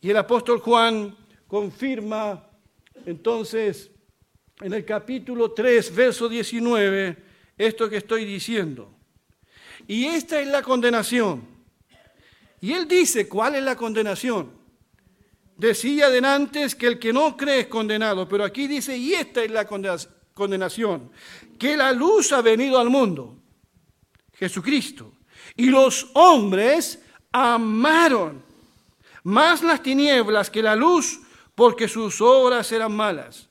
Y 0.00 0.10
el 0.10 0.16
apóstol 0.16 0.60
Juan 0.60 1.16
confirma 1.46 2.48
entonces 3.04 3.90
en 4.60 4.72
el 4.72 4.84
capítulo 4.84 5.52
3, 5.52 5.94
verso 5.94 6.28
19, 6.28 7.16
esto 7.56 7.88
que 7.88 7.96
estoy 7.96 8.24
diciendo. 8.24 8.94
Y 9.86 10.06
esta 10.06 10.40
es 10.40 10.48
la 10.48 10.62
condenación. 10.62 11.46
Y 12.60 12.72
él 12.72 12.86
dice, 12.86 13.28
¿cuál 13.28 13.54
es 13.54 13.62
la 13.62 13.76
condenación? 13.76 14.52
Decía 15.56 16.06
antes 16.24 16.74
que 16.74 16.86
el 16.86 16.98
que 16.98 17.12
no 17.12 17.36
cree 17.36 17.60
es 17.60 17.66
condenado, 17.66 18.28
pero 18.28 18.44
aquí 18.44 18.68
dice, 18.68 18.96
y 18.96 19.14
esta 19.14 19.42
es 19.42 19.50
la 19.50 19.66
condenación, 19.66 21.10
que 21.58 21.76
la 21.76 21.92
luz 21.92 22.32
ha 22.32 22.42
venido 22.42 22.78
al 22.78 22.90
mundo, 22.90 23.36
Jesucristo, 24.34 25.14
y 25.56 25.66
los 25.66 26.10
hombres 26.14 27.02
amaron 27.32 28.47
más 29.28 29.62
las 29.62 29.82
tinieblas 29.82 30.48
que 30.48 30.62
la 30.62 30.74
luz, 30.74 31.20
porque 31.54 31.86
sus 31.86 32.18
obras 32.22 32.72
eran 32.72 32.92
malas. 32.96 33.50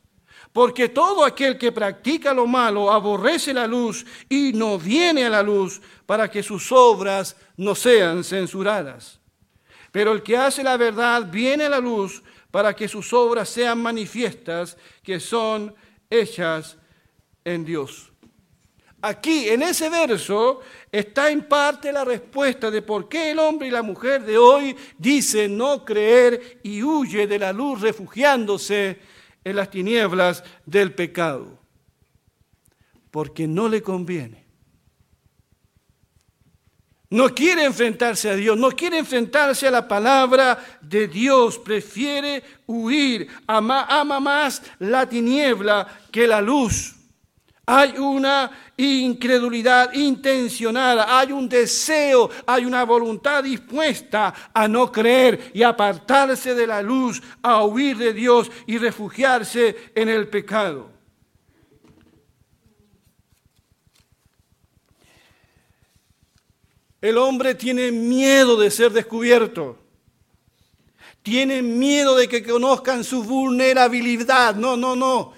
Porque 0.51 0.89
todo 0.89 1.23
aquel 1.23 1.55
que 1.59 1.71
practica 1.71 2.33
lo 2.33 2.47
malo 2.47 2.91
aborrece 2.91 3.53
la 3.53 3.67
luz 3.67 4.03
y 4.27 4.53
no 4.53 4.79
viene 4.79 5.25
a 5.25 5.29
la 5.29 5.43
luz 5.43 5.79
para 6.07 6.31
que 6.31 6.41
sus 6.41 6.71
obras 6.71 7.35
no 7.57 7.75
sean 7.75 8.23
censuradas. 8.23 9.19
Pero 9.91 10.13
el 10.13 10.23
que 10.23 10.35
hace 10.35 10.63
la 10.63 10.77
verdad 10.77 11.29
viene 11.29 11.65
a 11.65 11.69
la 11.69 11.79
luz 11.79 12.23
para 12.49 12.75
que 12.75 12.87
sus 12.87 13.13
obras 13.13 13.47
sean 13.47 13.79
manifiestas, 13.79 14.77
que 15.03 15.19
son 15.19 15.75
hechas 16.09 16.75
en 17.45 17.63
Dios. 17.63 18.11
Aquí, 19.07 19.47
en 19.47 19.63
ese 19.63 19.89
verso, 19.89 20.59
está 20.91 21.31
en 21.31 21.47
parte 21.47 21.93
la 21.93 22.03
respuesta 22.03 22.69
de 22.69 22.81
por 22.81 23.07
qué 23.07 23.31
el 23.31 23.39
hombre 23.39 23.69
y 23.69 23.71
la 23.71 23.81
mujer 23.81 24.21
de 24.25 24.37
hoy 24.37 24.75
dicen 24.97 25.55
no 25.55 25.85
creer 25.85 26.59
y 26.61 26.83
huye 26.83 27.25
de 27.25 27.39
la 27.39 27.53
luz 27.53 27.79
refugiándose 27.79 28.99
en 29.45 29.55
las 29.55 29.69
tinieblas 29.69 30.43
del 30.65 30.93
pecado. 30.93 31.57
Porque 33.09 33.47
no 33.47 33.69
le 33.69 33.81
conviene. 33.81 34.43
No 37.09 37.33
quiere 37.33 37.63
enfrentarse 37.63 38.29
a 38.29 38.35
Dios, 38.35 38.57
no 38.57 38.71
quiere 38.71 38.97
enfrentarse 38.97 39.69
a 39.69 39.71
la 39.71 39.87
palabra 39.87 40.81
de 40.81 41.07
Dios, 41.07 41.57
prefiere 41.59 42.43
huir, 42.65 43.29
ama, 43.47 43.85
ama 43.85 44.19
más 44.19 44.61
la 44.79 45.07
tiniebla 45.07 45.87
que 46.11 46.27
la 46.27 46.41
luz. 46.41 46.96
Hay 47.69 47.97
una 47.97 48.49
incredulidad 48.77 49.91
intencionada, 49.91 51.19
hay 51.19 51.33
un 51.33 51.49
deseo, 51.49 52.29
hay 52.45 52.63
una 52.63 52.85
voluntad 52.85 53.43
dispuesta 53.43 54.33
a 54.53 54.69
no 54.69 54.89
creer 54.89 55.51
y 55.53 55.63
apartarse 55.63 56.55
de 56.55 56.65
la 56.65 56.81
luz, 56.81 57.21
a 57.41 57.65
huir 57.65 57.97
de 57.97 58.13
Dios 58.13 58.49
y 58.67 58.77
refugiarse 58.77 59.91
en 59.93 60.07
el 60.07 60.29
pecado. 60.29 60.89
El 67.01 67.17
hombre 67.17 67.53
tiene 67.53 67.91
miedo 67.91 68.55
de 68.55 68.71
ser 68.71 68.93
descubierto. 68.93 69.77
Tiene 71.21 71.61
miedo 71.61 72.15
de 72.15 72.29
que 72.29 72.43
conozcan 72.43 73.03
su 73.03 73.25
vulnerabilidad. 73.25 74.55
No, 74.55 74.77
no, 74.77 74.95
no 74.95 75.36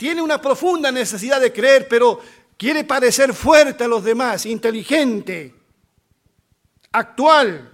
tiene 0.00 0.22
una 0.22 0.40
profunda 0.40 0.90
necesidad 0.90 1.38
de 1.42 1.52
creer, 1.52 1.86
pero 1.86 2.18
quiere 2.56 2.84
parecer 2.84 3.34
fuerte 3.34 3.84
a 3.84 3.86
los 3.86 4.02
demás, 4.02 4.46
inteligente, 4.46 5.54
actual. 6.90 7.70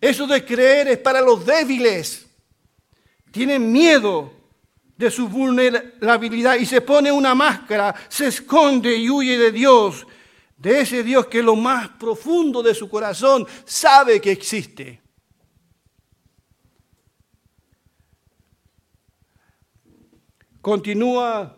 Eso 0.00 0.26
de 0.26 0.44
creer 0.44 0.88
es 0.88 0.98
para 0.98 1.20
los 1.20 1.46
débiles. 1.46 2.26
Tienen 3.30 3.70
miedo 3.70 4.32
de 4.96 5.12
su 5.12 5.28
vulnerabilidad 5.28 6.56
y 6.56 6.66
se 6.66 6.80
pone 6.80 7.12
una 7.12 7.36
máscara, 7.36 7.94
se 8.08 8.26
esconde 8.26 8.96
y 8.96 9.08
huye 9.08 9.38
de 9.38 9.52
Dios, 9.52 10.08
de 10.56 10.80
ese 10.80 11.04
Dios 11.04 11.28
que 11.28 11.40
lo 11.40 11.54
más 11.54 11.88
profundo 11.90 12.64
de 12.64 12.74
su 12.74 12.90
corazón 12.90 13.46
sabe 13.64 14.20
que 14.20 14.32
existe. 14.32 15.00
Continúa 20.68 21.56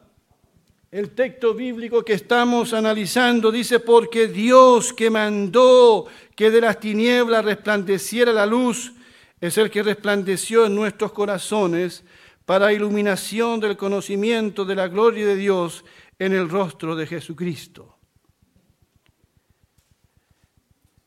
el 0.92 1.16
texto 1.16 1.52
bíblico 1.52 2.04
que 2.04 2.12
estamos 2.12 2.72
analizando, 2.72 3.50
dice, 3.50 3.80
porque 3.80 4.28
Dios 4.28 4.92
que 4.92 5.10
mandó 5.10 6.06
que 6.36 6.48
de 6.48 6.60
las 6.60 6.78
tinieblas 6.78 7.44
resplandeciera 7.44 8.32
la 8.32 8.46
luz, 8.46 8.92
es 9.40 9.58
el 9.58 9.68
que 9.68 9.82
resplandeció 9.82 10.66
en 10.66 10.76
nuestros 10.76 11.10
corazones 11.10 12.04
para 12.46 12.72
iluminación 12.72 13.58
del 13.58 13.76
conocimiento 13.76 14.64
de 14.64 14.76
la 14.76 14.86
gloria 14.86 15.26
de 15.26 15.34
Dios 15.34 15.84
en 16.16 16.32
el 16.32 16.48
rostro 16.48 16.94
de 16.94 17.08
Jesucristo. 17.08 17.98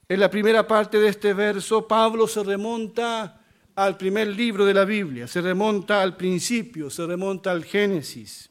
En 0.10 0.20
la 0.20 0.30
primera 0.30 0.68
parte 0.68 1.00
de 1.00 1.08
este 1.08 1.34
verso, 1.34 1.88
Pablo 1.88 2.28
se 2.28 2.44
remonta 2.44 3.42
al 3.76 3.98
primer 3.98 4.28
libro 4.28 4.66
de 4.66 4.74
la 4.74 4.86
Biblia, 4.86 5.28
se 5.28 5.42
remonta 5.42 6.02
al 6.02 6.16
principio, 6.16 6.90
se 6.90 7.06
remonta 7.06 7.52
al 7.52 7.64
Génesis. 7.64 8.50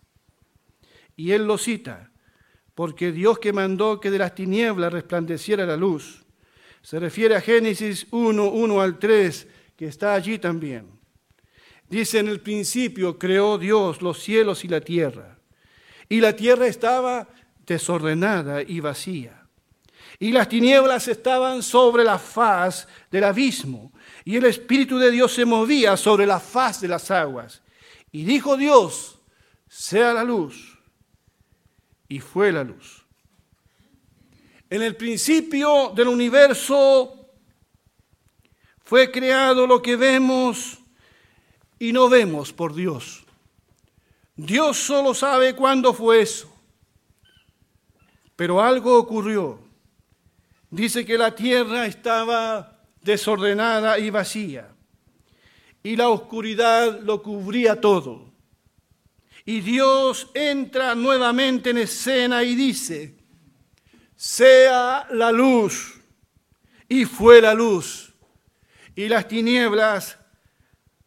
Y 1.16 1.32
él 1.32 1.46
lo 1.46 1.58
cita, 1.58 2.10
porque 2.74 3.12
Dios 3.12 3.38
que 3.38 3.52
mandó 3.52 4.00
que 4.00 4.10
de 4.10 4.18
las 4.18 4.34
tinieblas 4.34 4.92
resplandeciera 4.92 5.66
la 5.66 5.76
luz, 5.76 6.24
se 6.82 6.98
refiere 6.98 7.36
a 7.36 7.40
Génesis 7.40 8.06
1, 8.10 8.44
1 8.44 8.80
al 8.80 8.98
3, 8.98 9.46
que 9.76 9.86
está 9.86 10.14
allí 10.14 10.38
también. 10.38 10.90
Dice, 11.88 12.18
en 12.18 12.28
el 12.28 12.40
principio 12.40 13.18
creó 13.18 13.58
Dios 13.58 14.02
los 14.02 14.20
cielos 14.22 14.64
y 14.64 14.68
la 14.68 14.80
tierra, 14.80 15.38
y 16.08 16.20
la 16.20 16.34
tierra 16.34 16.66
estaba 16.66 17.28
desordenada 17.66 18.62
y 18.62 18.80
vacía, 18.80 19.46
y 20.18 20.32
las 20.32 20.48
tinieblas 20.48 21.06
estaban 21.08 21.62
sobre 21.62 22.02
la 22.02 22.18
faz 22.18 22.88
del 23.10 23.24
abismo, 23.24 23.92
y 24.24 24.36
el 24.36 24.44
Espíritu 24.44 24.98
de 24.98 25.10
Dios 25.10 25.32
se 25.32 25.44
movía 25.44 25.96
sobre 25.96 26.26
la 26.26 26.38
faz 26.38 26.80
de 26.80 26.88
las 26.88 27.10
aguas. 27.10 27.62
Y 28.10 28.24
dijo 28.24 28.56
Dios, 28.56 29.18
sea 29.68 30.12
la 30.12 30.22
luz. 30.22 30.78
Y 32.08 32.20
fue 32.20 32.52
la 32.52 32.62
luz. 32.62 33.04
En 34.68 34.82
el 34.82 34.96
principio 34.96 35.92
del 35.94 36.08
universo 36.08 37.30
fue 38.84 39.10
creado 39.10 39.66
lo 39.66 39.82
que 39.82 39.96
vemos 39.96 40.78
y 41.78 41.92
no 41.92 42.08
vemos 42.08 42.52
por 42.52 42.74
Dios. 42.74 43.24
Dios 44.36 44.76
solo 44.76 45.14
sabe 45.14 45.54
cuándo 45.54 45.92
fue 45.92 46.22
eso. 46.22 46.52
Pero 48.36 48.62
algo 48.62 48.98
ocurrió. 48.98 49.60
Dice 50.70 51.04
que 51.04 51.18
la 51.18 51.34
tierra 51.34 51.86
estaba 51.86 52.71
desordenada 53.02 53.98
y 53.98 54.10
vacía. 54.10 54.68
Y 55.82 55.96
la 55.96 56.08
oscuridad 56.08 57.00
lo 57.00 57.22
cubría 57.22 57.80
todo. 57.80 58.32
Y 59.44 59.60
Dios 59.60 60.30
entra 60.34 60.94
nuevamente 60.94 61.70
en 61.70 61.78
escena 61.78 62.44
y 62.44 62.54
dice, 62.54 63.16
sea 64.14 65.06
la 65.10 65.32
luz. 65.32 66.00
Y 66.88 67.04
fue 67.04 67.40
la 67.40 67.54
luz. 67.54 68.14
Y 68.94 69.08
las 69.08 69.26
tinieblas 69.26 70.18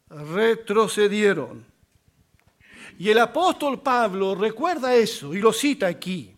retrocedieron. 0.08 1.64
Y 2.98 3.08
el 3.08 3.18
apóstol 3.18 3.82
Pablo 3.82 4.34
recuerda 4.34 4.94
eso 4.94 5.34
y 5.34 5.38
lo 5.38 5.52
cita 5.52 5.86
aquí. 5.86 6.35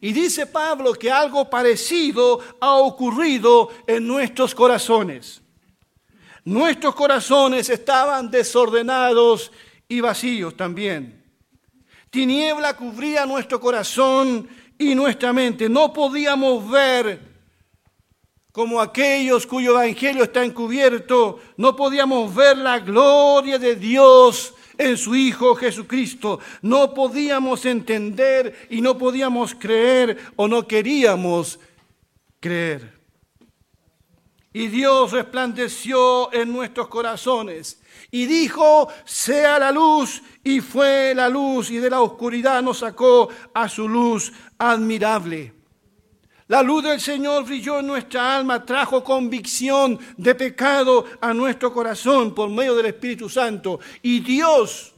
Y 0.00 0.12
dice 0.12 0.46
Pablo 0.46 0.94
que 0.94 1.10
algo 1.10 1.48
parecido 1.48 2.40
ha 2.60 2.74
ocurrido 2.74 3.70
en 3.86 4.06
nuestros 4.06 4.54
corazones. 4.54 5.40
Nuestros 6.44 6.94
corazones 6.94 7.68
estaban 7.68 8.30
desordenados 8.30 9.52
y 9.88 10.00
vacíos 10.00 10.56
también. 10.56 11.22
Tiniebla 12.10 12.76
cubría 12.76 13.24
nuestro 13.26 13.60
corazón 13.60 14.48
y 14.76 14.94
nuestra 14.94 15.32
mente. 15.32 15.68
No 15.68 15.92
podíamos 15.92 16.68
ver 16.68 17.32
como 18.52 18.80
aquellos 18.80 19.46
cuyo 19.46 19.70
evangelio 19.72 20.24
está 20.24 20.44
encubierto, 20.44 21.40
no 21.56 21.74
podíamos 21.74 22.34
ver 22.34 22.58
la 22.58 22.78
gloria 22.80 23.58
de 23.58 23.76
Dios 23.76 24.54
en 24.78 24.96
su 24.96 25.14
Hijo 25.14 25.54
Jesucristo. 25.54 26.40
No 26.62 26.94
podíamos 26.94 27.64
entender 27.66 28.68
y 28.70 28.80
no 28.80 28.98
podíamos 28.98 29.54
creer 29.54 30.18
o 30.36 30.48
no 30.48 30.66
queríamos 30.66 31.58
creer. 32.40 33.00
Y 34.52 34.66
Dios 34.66 35.12
resplandeció 35.12 36.32
en 36.32 36.52
nuestros 36.52 36.88
corazones 36.88 37.80
y 38.10 38.26
dijo, 38.26 38.88
sea 39.04 39.58
la 39.58 39.72
luz, 39.72 40.22
y 40.44 40.60
fue 40.60 41.14
la 41.14 41.30
luz, 41.30 41.70
y 41.70 41.78
de 41.78 41.88
la 41.88 42.02
oscuridad 42.02 42.62
nos 42.62 42.78
sacó 42.78 43.30
a 43.54 43.68
su 43.68 43.88
luz 43.88 44.32
admirable. 44.58 45.61
La 46.52 46.62
luz 46.62 46.82
del 46.84 47.00
Señor 47.00 47.46
brilló 47.46 47.78
en 47.78 47.86
nuestra 47.86 48.36
alma, 48.36 48.62
trajo 48.62 49.02
convicción 49.02 49.98
de 50.18 50.34
pecado 50.34 51.06
a 51.18 51.32
nuestro 51.32 51.72
corazón 51.72 52.34
por 52.34 52.50
medio 52.50 52.74
del 52.74 52.84
Espíritu 52.84 53.26
Santo. 53.30 53.80
Y 54.02 54.20
Dios 54.20 54.92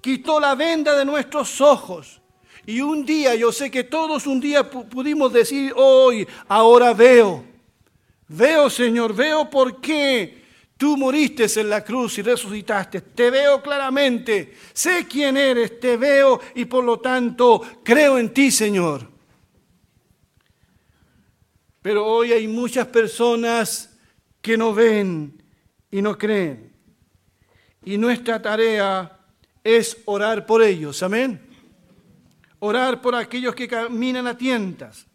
quitó 0.00 0.40
la 0.40 0.54
venda 0.54 0.96
de 0.96 1.04
nuestros 1.04 1.60
ojos. 1.60 2.22
Y 2.64 2.80
un 2.80 3.04
día, 3.04 3.34
yo 3.34 3.52
sé 3.52 3.70
que 3.70 3.84
todos 3.84 4.26
un 4.26 4.40
día 4.40 4.70
pudimos 4.70 5.30
decir 5.30 5.74
hoy, 5.76 6.26
ahora 6.48 6.94
veo. 6.94 7.44
Veo, 8.28 8.70
Señor, 8.70 9.14
veo 9.14 9.50
por 9.50 9.82
qué 9.82 10.42
tú 10.78 10.96
moriste 10.96 11.44
en 11.60 11.68
la 11.68 11.84
cruz 11.84 12.16
y 12.16 12.22
resucitaste. 12.22 13.02
Te 13.02 13.30
veo 13.30 13.60
claramente. 13.60 14.54
Sé 14.72 15.06
quién 15.06 15.36
eres, 15.36 15.78
te 15.78 15.98
veo 15.98 16.40
y 16.54 16.64
por 16.64 16.82
lo 16.82 16.98
tanto 16.98 17.60
creo 17.82 18.16
en 18.16 18.32
ti, 18.32 18.50
Señor. 18.50 19.12
Pero 21.84 22.06
hoy 22.06 22.32
hay 22.32 22.48
muchas 22.48 22.86
personas 22.86 23.94
que 24.40 24.56
no 24.56 24.72
ven 24.72 25.42
y 25.90 26.00
no 26.00 26.16
creen. 26.16 26.72
Y 27.84 27.98
nuestra 27.98 28.40
tarea 28.40 29.20
es 29.62 29.98
orar 30.06 30.46
por 30.46 30.62
ellos. 30.62 31.02
Amén. 31.02 31.46
Orar 32.58 33.02
por 33.02 33.14
aquellos 33.14 33.54
que 33.54 33.68
caminan 33.68 34.26
a 34.26 34.34
tientas. 34.34 35.06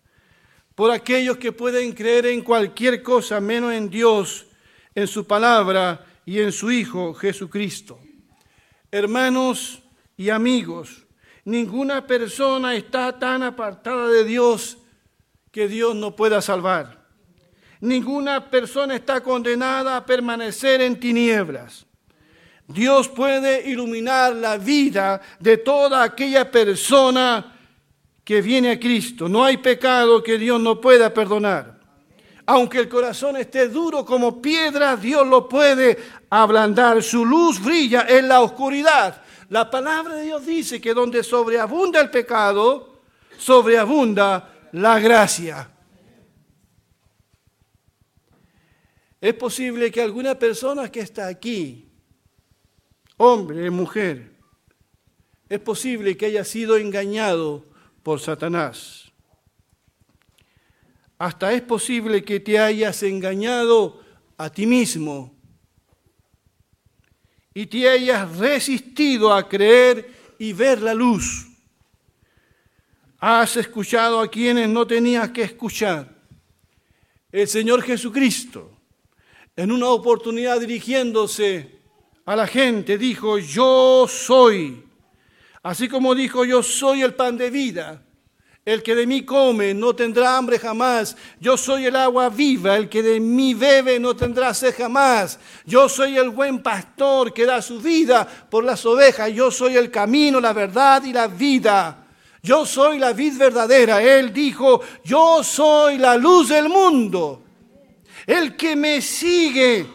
Por 0.75 0.91
aquellos 0.91 1.37
que 1.37 1.51
pueden 1.51 1.91
creer 1.91 2.27
en 2.27 2.41
cualquier 2.41 3.01
cosa 3.01 3.41
menos 3.41 3.73
en 3.73 3.89
Dios, 3.89 4.45
en 4.93 5.07
su 5.07 5.25
palabra 5.25 6.05
y 6.23 6.39
en 6.39 6.51
su 6.51 6.69
Hijo 6.69 7.15
Jesucristo. 7.15 7.99
Hermanos 8.91 9.81
y 10.15 10.29
amigos, 10.29 11.07
ninguna 11.45 12.05
persona 12.05 12.75
está 12.75 13.17
tan 13.17 13.41
apartada 13.41 14.07
de 14.09 14.23
Dios 14.23 14.78
que 15.59 15.67
Dios 15.67 15.93
no 15.93 16.15
pueda 16.15 16.41
salvar. 16.41 17.05
Ninguna 17.81 18.49
persona 18.49 18.95
está 18.95 19.19
condenada 19.19 19.97
a 19.97 20.05
permanecer 20.05 20.79
en 20.79 20.97
tinieblas. 20.97 21.85
Dios 22.65 23.09
puede 23.09 23.69
iluminar 23.69 24.37
la 24.37 24.55
vida 24.55 25.19
de 25.37 25.57
toda 25.57 26.01
aquella 26.01 26.49
persona 26.49 27.57
que 28.23 28.41
viene 28.41 28.71
a 28.71 28.79
Cristo. 28.79 29.27
No 29.27 29.43
hay 29.43 29.57
pecado 29.57 30.23
que 30.23 30.37
Dios 30.37 30.61
no 30.61 30.79
pueda 30.79 31.13
perdonar. 31.13 31.77
Aunque 32.45 32.79
el 32.79 32.87
corazón 32.87 33.35
esté 33.35 33.67
duro 33.67 34.05
como 34.05 34.41
piedra, 34.41 34.95
Dios 34.95 35.27
lo 35.27 35.49
puede 35.49 35.97
ablandar. 36.29 37.03
Su 37.03 37.25
luz 37.25 37.61
brilla 37.61 38.05
en 38.07 38.29
la 38.29 38.39
oscuridad. 38.39 39.21
La 39.49 39.69
palabra 39.69 40.15
de 40.15 40.23
Dios 40.23 40.45
dice 40.45 40.79
que 40.79 40.93
donde 40.93 41.21
sobreabunda 41.21 41.99
el 41.99 42.09
pecado, 42.09 43.01
sobreabunda 43.37 44.53
la 44.71 44.99
gracia. 44.99 45.71
Es 49.21 49.33
posible 49.33 49.91
que 49.91 50.01
alguna 50.01 50.35
persona 50.39 50.89
que 50.89 51.01
está 51.01 51.27
aquí, 51.27 51.89
hombre, 53.17 53.69
mujer, 53.69 54.31
es 55.49 55.59
posible 55.59 56.15
que 56.15 56.27
haya 56.27 56.45
sido 56.45 56.77
engañado 56.77 57.65
por 58.03 58.19
Satanás. 58.19 59.11
Hasta 61.17 61.51
es 61.51 61.61
posible 61.61 62.23
que 62.23 62.39
te 62.39 62.57
hayas 62.57 63.03
engañado 63.03 64.01
a 64.37 64.49
ti 64.49 64.65
mismo 64.65 65.35
y 67.53 67.65
te 67.65 67.89
hayas 67.89 68.37
resistido 68.37 69.33
a 69.33 69.49
creer 69.49 70.13
y 70.39 70.53
ver 70.53 70.81
la 70.81 70.93
luz. 70.93 71.48
Has 73.19 73.57
escuchado 73.57 74.21
a 74.21 74.29
quienes 74.29 74.69
no 74.69 74.87
tenías 74.87 75.29
que 75.31 75.41
escuchar. 75.41 76.07
El 77.31 77.47
Señor 77.47 77.81
Jesucristo, 77.81 78.71
en 79.55 79.71
una 79.71 79.87
oportunidad 79.87 80.59
dirigiéndose 80.61 81.79
a 82.25 82.35
la 82.35 82.47
gente, 82.47 82.97
dijo, 82.97 83.37
yo 83.37 84.07
soy. 84.07 84.85
Así 85.61 85.89
como 85.89 86.15
dijo, 86.15 86.45
yo 86.45 86.63
soy 86.63 87.01
el 87.01 87.13
pan 87.13 87.37
de 87.37 87.49
vida. 87.49 88.01
El 88.63 88.83
que 88.83 88.95
de 88.95 89.05
mí 89.05 89.23
come 89.23 89.73
no 89.73 89.93
tendrá 89.95 90.37
hambre 90.37 90.57
jamás. 90.57 91.17
Yo 91.39 91.57
soy 91.57 91.87
el 91.87 91.95
agua 91.95 92.29
viva. 92.29 92.77
El 92.77 92.87
que 92.87 93.01
de 93.01 93.19
mí 93.19 93.53
bebe 93.53 93.99
no 93.99 94.15
tendrá 94.15 94.53
sed 94.53 94.75
jamás. 94.77 95.39
Yo 95.65 95.89
soy 95.89 96.17
el 96.17 96.29
buen 96.29 96.61
pastor 96.61 97.33
que 97.33 97.45
da 97.45 97.61
su 97.61 97.81
vida 97.81 98.25
por 98.49 98.63
las 98.63 98.85
ovejas. 98.85 99.33
Yo 99.33 99.49
soy 99.49 99.75
el 99.75 99.89
camino, 99.89 100.39
la 100.39 100.53
verdad 100.53 101.03
y 101.03 101.11
la 101.11 101.27
vida. 101.27 102.05
Yo 102.41 102.65
soy 102.65 102.99
la 102.99 103.13
vid 103.13 103.37
verdadera. 103.37 104.01
Él 104.01 104.33
dijo, 104.33 104.81
yo 105.03 105.43
soy 105.43 105.97
la 105.97 106.15
luz 106.15 106.49
del 106.49 106.69
mundo. 106.69 107.43
El 108.25 108.55
que 108.55 108.75
me 108.75 109.01
sigue 109.01 109.85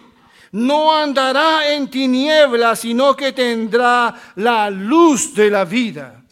no 0.52 0.94
andará 0.94 1.72
en 1.72 1.90
tinieblas, 1.90 2.80
sino 2.80 3.16
que 3.16 3.32
tendrá 3.32 4.14
la 4.36 4.70
luz 4.70 5.34
de 5.34 5.50
la 5.50 5.64
vida. 5.64 6.22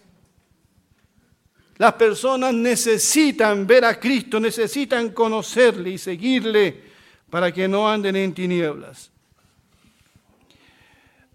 Las 1.79 1.95
personas 1.95 2.55
necesitan 2.55 3.67
ver 3.67 3.85
a 3.85 3.99
Cristo, 3.99 4.39
necesitan 4.39 5.11
conocerle 5.11 5.91
y 5.91 5.99
seguirle 5.99 6.81
para 7.29 7.51
que 7.51 7.67
no 7.67 7.91
anden 7.91 8.15
en 8.15 8.33
tinieblas. 8.33 9.11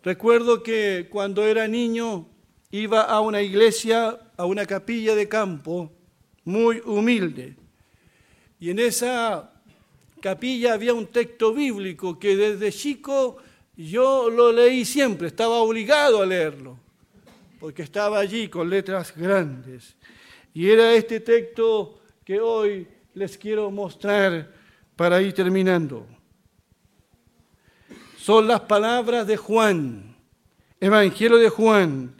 Recuerdo 0.03 0.63
que 0.63 1.07
cuando 1.09 1.45
era 1.45 1.67
niño 1.67 2.25
iba 2.71 3.01
a 3.01 3.19
una 3.19 3.41
iglesia, 3.41 4.17
a 4.38 4.45
una 4.45 4.65
capilla 4.65 5.15
de 5.15 5.28
campo 5.28 5.91
muy 6.45 6.82
humilde. 6.86 7.56
Y 8.60 8.69
en 8.69 8.80
esa 8.80 9.52
capilla 10.21 10.73
había 10.73 10.93
un 10.93 11.08
texto 11.08 11.54
bíblico 11.54 12.17
que 12.17 12.36
desde 12.36 12.71
chico 12.71 13.38
yo 13.76 14.30
lo 14.30 14.52
leí 14.52 14.86
siempre, 14.86 15.28
estaba 15.28 15.58
obligado 15.58 16.21
a 16.21 16.26
leerlo, 16.26 16.80
porque 17.60 17.84
estaba 17.84 18.19
allí 18.19 18.47
con 18.47 18.69
letras 18.69 19.13
grandes. 19.15 19.95
Y 20.54 20.69
era 20.69 20.93
este 20.93 21.19
texto 21.19 22.00
que 22.23 22.39
hoy 22.39 22.88
les 23.13 23.38
quiero 23.38 23.69
mostrar 23.69 24.52
para 24.95 25.21
ir 25.21 25.34
terminando. 25.34 26.08
Son 28.17 28.47
las 28.47 28.62
palabras 28.62 29.26
de 29.28 29.38
Juan, 29.38 30.15
Evangelio 30.80 31.38
de 31.38 31.50
Jun, 31.50 32.16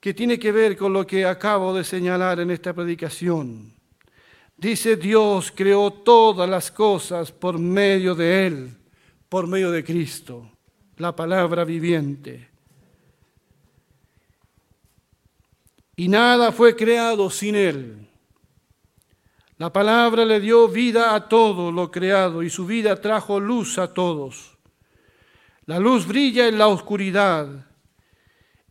que 0.00 0.14
tiene 0.14 0.38
que 0.38 0.52
ver 0.52 0.76
con 0.76 0.92
lo 0.92 1.06
que 1.06 1.24
acabo 1.24 1.74
de 1.74 1.84
señalar 1.84 2.40
en 2.40 2.50
esta 2.50 2.72
predicación. 2.72 3.74
Dice 4.56 4.96
Dios 4.96 5.52
creó 5.54 5.92
todas 5.92 6.48
las 6.48 6.70
cosas 6.70 7.32
por 7.32 7.58
medio 7.58 8.14
de 8.14 8.46
Él, 8.46 8.76
por 9.28 9.46
medio 9.46 9.70
de 9.70 9.84
Cristo, 9.84 10.50
la 10.96 11.14
palabra 11.14 11.64
viviente. 11.64 12.48
Y 15.96 16.08
nada 16.08 16.52
fue 16.52 16.76
creado 16.76 17.28
sin 17.28 17.56
Él. 17.56 18.08
La 19.56 19.72
palabra 19.72 20.24
le 20.24 20.38
dio 20.38 20.68
vida 20.68 21.16
a 21.16 21.28
todo 21.28 21.72
lo 21.72 21.90
creado 21.90 22.44
y 22.44 22.50
su 22.50 22.64
vida 22.64 23.00
trajo 23.00 23.40
luz 23.40 23.78
a 23.78 23.92
todos. 23.92 24.56
La 25.66 25.80
luz 25.80 26.06
brilla 26.06 26.46
en 26.46 26.58
la 26.58 26.68
oscuridad 26.68 27.66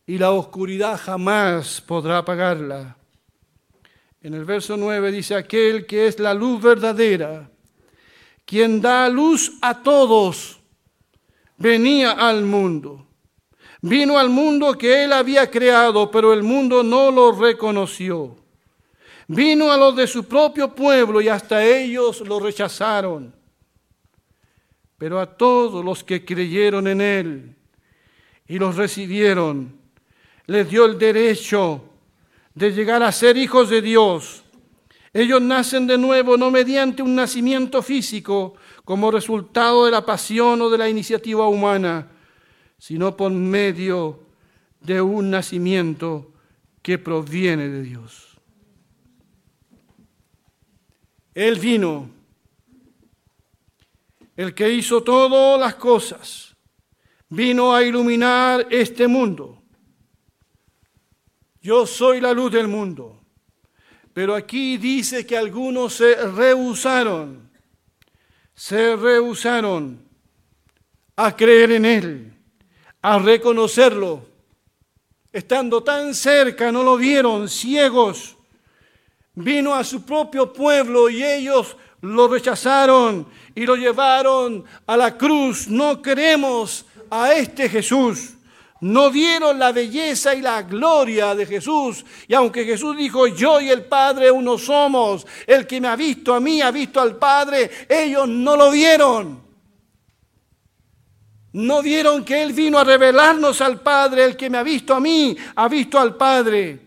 y 0.08 0.16
la 0.16 0.30
oscuridad 0.30 0.98
jamás 0.98 1.82
podrá 1.82 2.16
apagarla. 2.16 2.96
En 4.22 4.32
el 4.32 4.46
verso 4.46 4.74
9 4.74 5.12
dice, 5.12 5.34
aquel 5.34 5.84
que 5.84 6.06
es 6.06 6.18
la 6.18 6.32
luz 6.32 6.62
verdadera, 6.62 7.50
quien 8.46 8.80
da 8.80 9.06
luz 9.10 9.58
a 9.60 9.82
todos, 9.82 10.60
venía 11.58 12.12
al 12.12 12.42
mundo. 12.42 13.06
Vino 13.82 14.18
al 14.18 14.30
mundo 14.30 14.72
que 14.78 15.04
él 15.04 15.12
había 15.12 15.50
creado, 15.50 16.10
pero 16.10 16.32
el 16.32 16.42
mundo 16.42 16.82
no 16.82 17.10
lo 17.10 17.32
reconoció. 17.32 18.34
Vino 19.26 19.70
a 19.70 19.76
los 19.76 19.94
de 19.94 20.06
su 20.06 20.24
propio 20.24 20.74
pueblo 20.74 21.20
y 21.20 21.28
hasta 21.28 21.62
ellos 21.62 22.22
lo 22.22 22.40
rechazaron. 22.40 23.34
Pero 24.96 25.20
a 25.20 25.26
todos 25.26 25.84
los 25.84 26.02
que 26.02 26.24
creyeron 26.24 26.88
en 26.88 27.02
él 27.02 27.56
y 28.46 28.58
los 28.58 28.74
recibieron, 28.74 29.77
les 30.48 30.68
dio 30.68 30.86
el 30.86 30.98
derecho 30.98 31.84
de 32.54 32.72
llegar 32.72 33.02
a 33.02 33.12
ser 33.12 33.36
hijos 33.36 33.68
de 33.68 33.82
Dios. 33.82 34.42
Ellos 35.12 35.42
nacen 35.42 35.86
de 35.86 35.98
nuevo 35.98 36.36
no 36.36 36.50
mediante 36.50 37.02
un 37.02 37.14
nacimiento 37.14 37.82
físico 37.82 38.54
como 38.84 39.10
resultado 39.10 39.84
de 39.84 39.90
la 39.90 40.04
pasión 40.04 40.60
o 40.62 40.70
de 40.70 40.78
la 40.78 40.88
iniciativa 40.88 41.46
humana, 41.48 42.10
sino 42.78 43.14
por 43.14 43.30
medio 43.30 44.20
de 44.80 45.00
un 45.02 45.30
nacimiento 45.30 46.32
que 46.80 46.96
proviene 46.96 47.68
de 47.68 47.82
Dios. 47.82 48.38
Él 51.34 51.58
vino, 51.58 52.08
el 54.34 54.54
que 54.54 54.72
hizo 54.72 55.02
todas 55.02 55.60
las 55.60 55.74
cosas, 55.74 56.56
vino 57.28 57.74
a 57.74 57.82
iluminar 57.82 58.66
este 58.70 59.06
mundo. 59.06 59.58
Yo 61.68 61.86
soy 61.86 62.18
la 62.18 62.32
luz 62.32 62.50
del 62.50 62.66
mundo. 62.66 63.20
Pero 64.14 64.34
aquí 64.34 64.78
dice 64.78 65.26
que 65.26 65.36
algunos 65.36 65.92
se 65.92 66.14
rehusaron, 66.14 67.50
se 68.54 68.96
rehusaron 68.96 70.02
a 71.14 71.36
creer 71.36 71.72
en 71.72 71.84
Él, 71.84 72.32
a 73.02 73.18
reconocerlo. 73.18 74.24
Estando 75.30 75.82
tan 75.82 76.14
cerca, 76.14 76.72
no 76.72 76.82
lo 76.82 76.96
vieron, 76.96 77.50
ciegos. 77.50 78.38
Vino 79.34 79.74
a 79.74 79.84
su 79.84 80.06
propio 80.06 80.50
pueblo 80.50 81.10
y 81.10 81.22
ellos 81.22 81.76
lo 82.00 82.28
rechazaron 82.28 83.28
y 83.54 83.66
lo 83.66 83.76
llevaron 83.76 84.64
a 84.86 84.96
la 84.96 85.18
cruz. 85.18 85.68
No 85.68 86.00
queremos 86.00 86.86
a 87.10 87.34
este 87.34 87.68
Jesús 87.68 88.37
no 88.80 89.10
vieron 89.10 89.58
la 89.58 89.72
belleza 89.72 90.34
y 90.34 90.40
la 90.40 90.62
gloria 90.62 91.34
de 91.34 91.46
Jesús. 91.46 92.04
Y 92.28 92.34
aunque 92.34 92.64
Jesús 92.64 92.96
dijo, 92.96 93.26
yo 93.26 93.60
y 93.60 93.70
el 93.70 93.84
Padre 93.84 94.30
uno 94.30 94.56
somos, 94.56 95.26
el 95.46 95.66
que 95.66 95.80
me 95.80 95.88
ha 95.88 95.96
visto 95.96 96.34
a 96.34 96.40
mí 96.40 96.60
ha 96.62 96.70
visto 96.70 97.00
al 97.00 97.16
Padre, 97.16 97.70
ellos 97.88 98.28
no 98.28 98.56
lo 98.56 98.70
vieron. 98.70 99.42
No 101.52 101.82
vieron 101.82 102.24
que 102.24 102.42
Él 102.42 102.52
vino 102.52 102.78
a 102.78 102.84
revelarnos 102.84 103.60
al 103.60 103.80
Padre, 103.80 104.24
el 104.24 104.36
que 104.36 104.50
me 104.50 104.58
ha 104.58 104.62
visto 104.62 104.94
a 104.94 105.00
mí 105.00 105.36
ha 105.56 105.66
visto 105.66 105.98
al 105.98 106.14
Padre. 106.16 106.78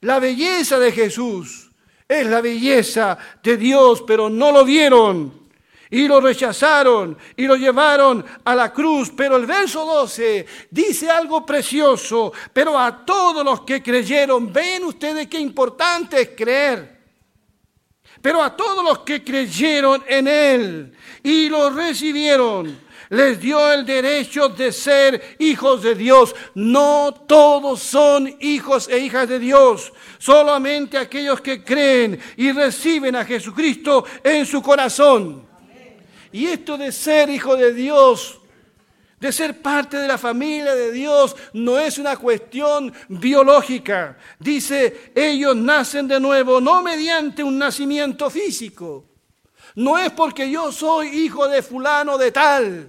La 0.00 0.18
belleza 0.18 0.78
de 0.78 0.90
Jesús 0.90 1.70
es 2.08 2.26
la 2.26 2.40
belleza 2.40 3.16
de 3.42 3.56
Dios, 3.56 4.02
pero 4.06 4.28
no 4.28 4.50
lo 4.50 4.64
vieron 4.64 5.43
y 5.94 6.08
lo 6.08 6.20
rechazaron 6.20 7.16
y 7.36 7.46
lo 7.46 7.54
llevaron 7.54 8.24
a 8.44 8.54
la 8.56 8.72
cruz. 8.72 9.12
Pero 9.16 9.36
el 9.36 9.46
verso 9.46 9.86
12 9.86 10.44
dice 10.68 11.08
algo 11.08 11.46
precioso, 11.46 12.32
pero 12.52 12.76
a 12.76 13.04
todos 13.04 13.44
los 13.44 13.60
que 13.60 13.80
creyeron, 13.80 14.52
ven 14.52 14.82
ustedes 14.84 15.28
qué 15.28 15.38
importante 15.38 16.20
es 16.20 16.30
creer. 16.36 16.98
Pero 18.20 18.42
a 18.42 18.56
todos 18.56 18.84
los 18.84 18.98
que 19.00 19.22
creyeron 19.22 20.02
en 20.08 20.26
Él 20.26 20.96
y 21.22 21.48
lo 21.48 21.70
recibieron, 21.70 22.76
les 23.10 23.40
dio 23.40 23.72
el 23.72 23.86
derecho 23.86 24.48
de 24.48 24.72
ser 24.72 25.36
hijos 25.38 25.82
de 25.82 25.94
Dios. 25.94 26.34
No 26.56 27.14
todos 27.28 27.80
son 27.80 28.34
hijos 28.40 28.88
e 28.88 28.98
hijas 28.98 29.28
de 29.28 29.38
Dios, 29.38 29.92
solamente 30.18 30.98
aquellos 30.98 31.40
que 31.40 31.62
creen 31.62 32.18
y 32.36 32.50
reciben 32.50 33.14
a 33.14 33.24
Jesucristo 33.24 34.04
en 34.24 34.44
su 34.44 34.60
corazón. 34.60 35.53
Y 36.34 36.46
esto 36.46 36.76
de 36.76 36.90
ser 36.90 37.30
hijo 37.30 37.54
de 37.54 37.72
Dios, 37.72 38.40
de 39.20 39.30
ser 39.30 39.62
parte 39.62 39.98
de 39.98 40.08
la 40.08 40.18
familia 40.18 40.74
de 40.74 40.90
Dios, 40.90 41.36
no 41.52 41.78
es 41.78 41.96
una 41.96 42.16
cuestión 42.16 42.92
biológica. 43.08 44.18
Dice, 44.40 45.12
ellos 45.14 45.54
nacen 45.54 46.08
de 46.08 46.18
nuevo, 46.18 46.60
no 46.60 46.82
mediante 46.82 47.44
un 47.44 47.56
nacimiento 47.56 48.28
físico. 48.30 49.04
No 49.76 49.96
es 49.96 50.10
porque 50.10 50.50
yo 50.50 50.72
soy 50.72 51.06
hijo 51.06 51.46
de 51.46 51.62
fulano 51.62 52.18
de 52.18 52.32
tal. 52.32 52.88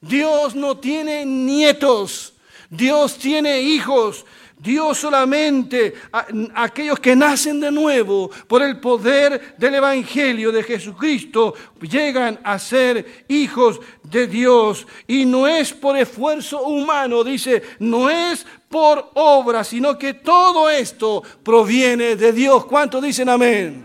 Dios 0.00 0.54
no 0.54 0.78
tiene 0.78 1.26
nietos, 1.26 2.32
Dios 2.70 3.18
tiene 3.18 3.60
hijos. 3.60 4.24
Dios 4.62 4.98
solamente 4.98 5.92
a, 6.12 6.26
aquellos 6.54 7.00
que 7.00 7.16
nacen 7.16 7.58
de 7.58 7.72
nuevo 7.72 8.30
por 8.46 8.62
el 8.62 8.78
poder 8.78 9.56
del 9.58 9.74
Evangelio 9.74 10.52
de 10.52 10.62
Jesucristo 10.62 11.54
llegan 11.80 12.38
a 12.44 12.60
ser 12.60 13.24
hijos 13.26 13.80
de 14.04 14.28
Dios. 14.28 14.86
Y 15.08 15.24
no 15.24 15.48
es 15.48 15.72
por 15.72 15.98
esfuerzo 15.98 16.62
humano, 16.62 17.24
dice, 17.24 17.60
no 17.80 18.08
es 18.08 18.46
por 18.68 19.10
obra, 19.14 19.64
sino 19.64 19.98
que 19.98 20.14
todo 20.14 20.70
esto 20.70 21.24
proviene 21.42 22.14
de 22.14 22.32
Dios. 22.32 22.64
¿Cuántos 22.66 23.02
dicen 23.02 23.28
amén? 23.28 23.84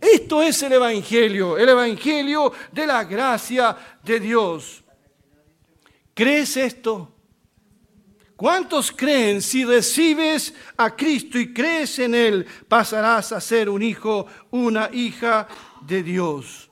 Esto 0.00 0.42
es 0.42 0.62
el 0.62 0.74
Evangelio, 0.74 1.58
el 1.58 1.68
Evangelio 1.68 2.52
de 2.70 2.86
la 2.86 3.02
gracia 3.02 3.76
de 4.04 4.20
Dios. 4.20 4.84
¿Crees 6.14 6.56
esto? 6.56 7.13
¿Cuántos 8.36 8.90
creen 8.90 9.40
si 9.40 9.64
recibes 9.64 10.54
a 10.76 10.94
Cristo 10.96 11.38
y 11.38 11.52
crees 11.52 11.98
en 12.00 12.14
Él, 12.14 12.46
pasarás 12.68 13.30
a 13.32 13.40
ser 13.40 13.68
un 13.68 13.82
hijo, 13.82 14.26
una 14.50 14.90
hija 14.92 15.46
de 15.82 16.02
Dios? 16.02 16.68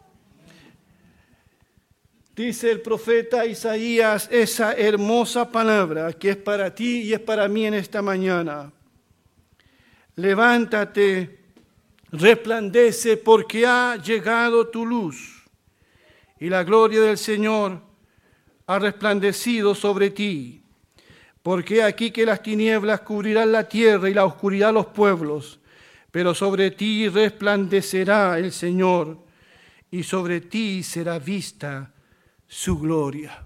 Dice 2.34 2.70
el 2.70 2.80
profeta 2.80 3.46
Isaías 3.46 4.28
esa 4.32 4.72
hermosa 4.72 5.52
palabra 5.52 6.12
que 6.14 6.30
es 6.30 6.36
para 6.36 6.74
ti 6.74 7.02
y 7.02 7.12
es 7.12 7.20
para 7.20 7.46
mí 7.46 7.66
en 7.66 7.74
esta 7.74 8.02
mañana. 8.02 8.72
Levántate, 10.16 11.40
resplandece 12.10 13.18
porque 13.18 13.66
ha 13.66 13.96
llegado 13.96 14.68
tu 14.68 14.84
luz 14.84 15.42
y 16.40 16.48
la 16.48 16.64
gloria 16.64 17.02
del 17.02 17.18
Señor 17.18 17.80
ha 18.66 18.78
resplandecido 18.78 19.74
sobre 19.74 20.10
ti. 20.10 20.61
Porque 21.42 21.82
aquí 21.82 22.12
que 22.12 22.24
las 22.24 22.42
tinieblas 22.42 23.00
cubrirán 23.00 23.50
la 23.50 23.68
tierra 23.68 24.08
y 24.08 24.14
la 24.14 24.24
oscuridad 24.24 24.72
los 24.72 24.86
pueblos, 24.86 25.58
pero 26.10 26.34
sobre 26.34 26.70
ti 26.70 27.08
resplandecerá 27.08 28.38
el 28.38 28.52
Señor 28.52 29.18
y 29.90 30.04
sobre 30.04 30.42
ti 30.42 30.82
será 30.82 31.18
vista 31.18 31.92
su 32.46 32.78
gloria. 32.78 33.44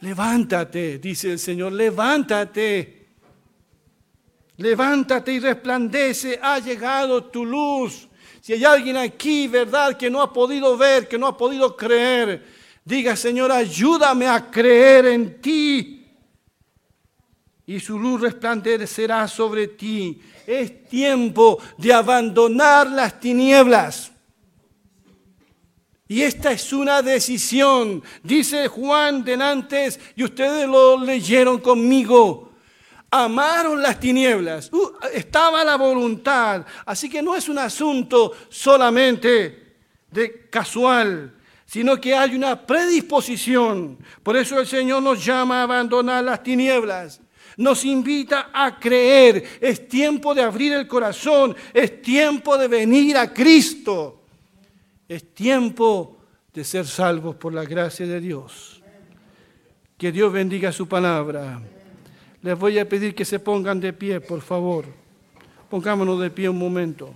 Levántate, 0.00 0.98
dice 0.98 1.32
el 1.32 1.38
Señor, 1.38 1.72
levántate. 1.72 2.96
Levántate 4.56 5.32
y 5.32 5.40
resplandece, 5.40 6.38
ha 6.40 6.58
llegado 6.58 7.24
tu 7.24 7.44
luz. 7.44 8.08
Si 8.40 8.54
hay 8.54 8.64
alguien 8.64 8.96
aquí, 8.96 9.46
verdad, 9.48 9.96
que 9.96 10.10
no 10.10 10.22
ha 10.22 10.32
podido 10.32 10.76
ver, 10.76 11.06
que 11.06 11.18
no 11.18 11.26
ha 11.26 11.36
podido 11.36 11.76
creer, 11.76 12.46
diga, 12.84 13.14
Señor, 13.16 13.52
ayúdame 13.52 14.26
a 14.26 14.50
creer 14.50 15.06
en 15.06 15.40
ti 15.40 15.99
y 17.70 17.78
su 17.78 17.96
luz 18.00 18.20
resplandecerá 18.20 19.28
sobre 19.28 19.68
ti. 19.68 20.20
Es 20.44 20.88
tiempo 20.88 21.62
de 21.78 21.92
abandonar 21.92 22.90
las 22.90 23.20
tinieblas. 23.20 24.10
Y 26.08 26.22
esta 26.22 26.50
es 26.50 26.72
una 26.72 27.00
decisión, 27.00 28.02
dice 28.24 28.66
Juan 28.66 29.24
antes, 29.40 30.00
y 30.16 30.24
ustedes 30.24 30.66
lo 30.66 30.98
leyeron 30.98 31.58
conmigo. 31.58 32.50
Amaron 33.08 33.80
las 33.80 34.00
tinieblas, 34.00 34.72
uh, 34.72 34.90
estaba 35.14 35.62
la 35.62 35.76
voluntad, 35.76 36.66
así 36.84 37.08
que 37.08 37.22
no 37.22 37.36
es 37.36 37.48
un 37.48 37.58
asunto 37.58 38.32
solamente 38.48 39.76
de 40.10 40.48
casual, 40.50 41.36
sino 41.66 42.00
que 42.00 42.16
hay 42.16 42.34
una 42.34 42.66
predisposición. 42.66 43.96
Por 44.24 44.36
eso 44.36 44.58
el 44.58 44.66
Señor 44.66 45.04
nos 45.04 45.24
llama 45.24 45.60
a 45.60 45.62
abandonar 45.62 46.24
las 46.24 46.42
tinieblas 46.42 47.20
nos 47.60 47.84
invita 47.84 48.50
a 48.52 48.80
creer. 48.80 49.44
Es 49.60 49.86
tiempo 49.86 50.34
de 50.34 50.42
abrir 50.42 50.72
el 50.72 50.88
corazón, 50.88 51.54
es 51.72 52.02
tiempo 52.02 52.56
de 52.56 52.68
venir 52.68 53.16
a 53.16 53.32
Cristo. 53.32 54.22
Es 55.06 55.34
tiempo 55.34 56.16
de 56.54 56.64
ser 56.64 56.86
salvos 56.86 57.36
por 57.36 57.52
la 57.52 57.64
gracia 57.64 58.06
de 58.06 58.20
Dios. 58.20 58.82
Que 59.98 60.10
Dios 60.10 60.32
bendiga 60.32 60.72
su 60.72 60.88
palabra. 60.88 61.60
Les 62.42 62.58
voy 62.58 62.78
a 62.78 62.88
pedir 62.88 63.14
que 63.14 63.26
se 63.26 63.38
pongan 63.38 63.78
de 63.78 63.92
pie, 63.92 64.20
por 64.20 64.40
favor. 64.40 64.86
Pongámonos 65.68 66.18
de 66.20 66.30
pie 66.30 66.48
un 66.48 66.58
momento. 66.58 67.12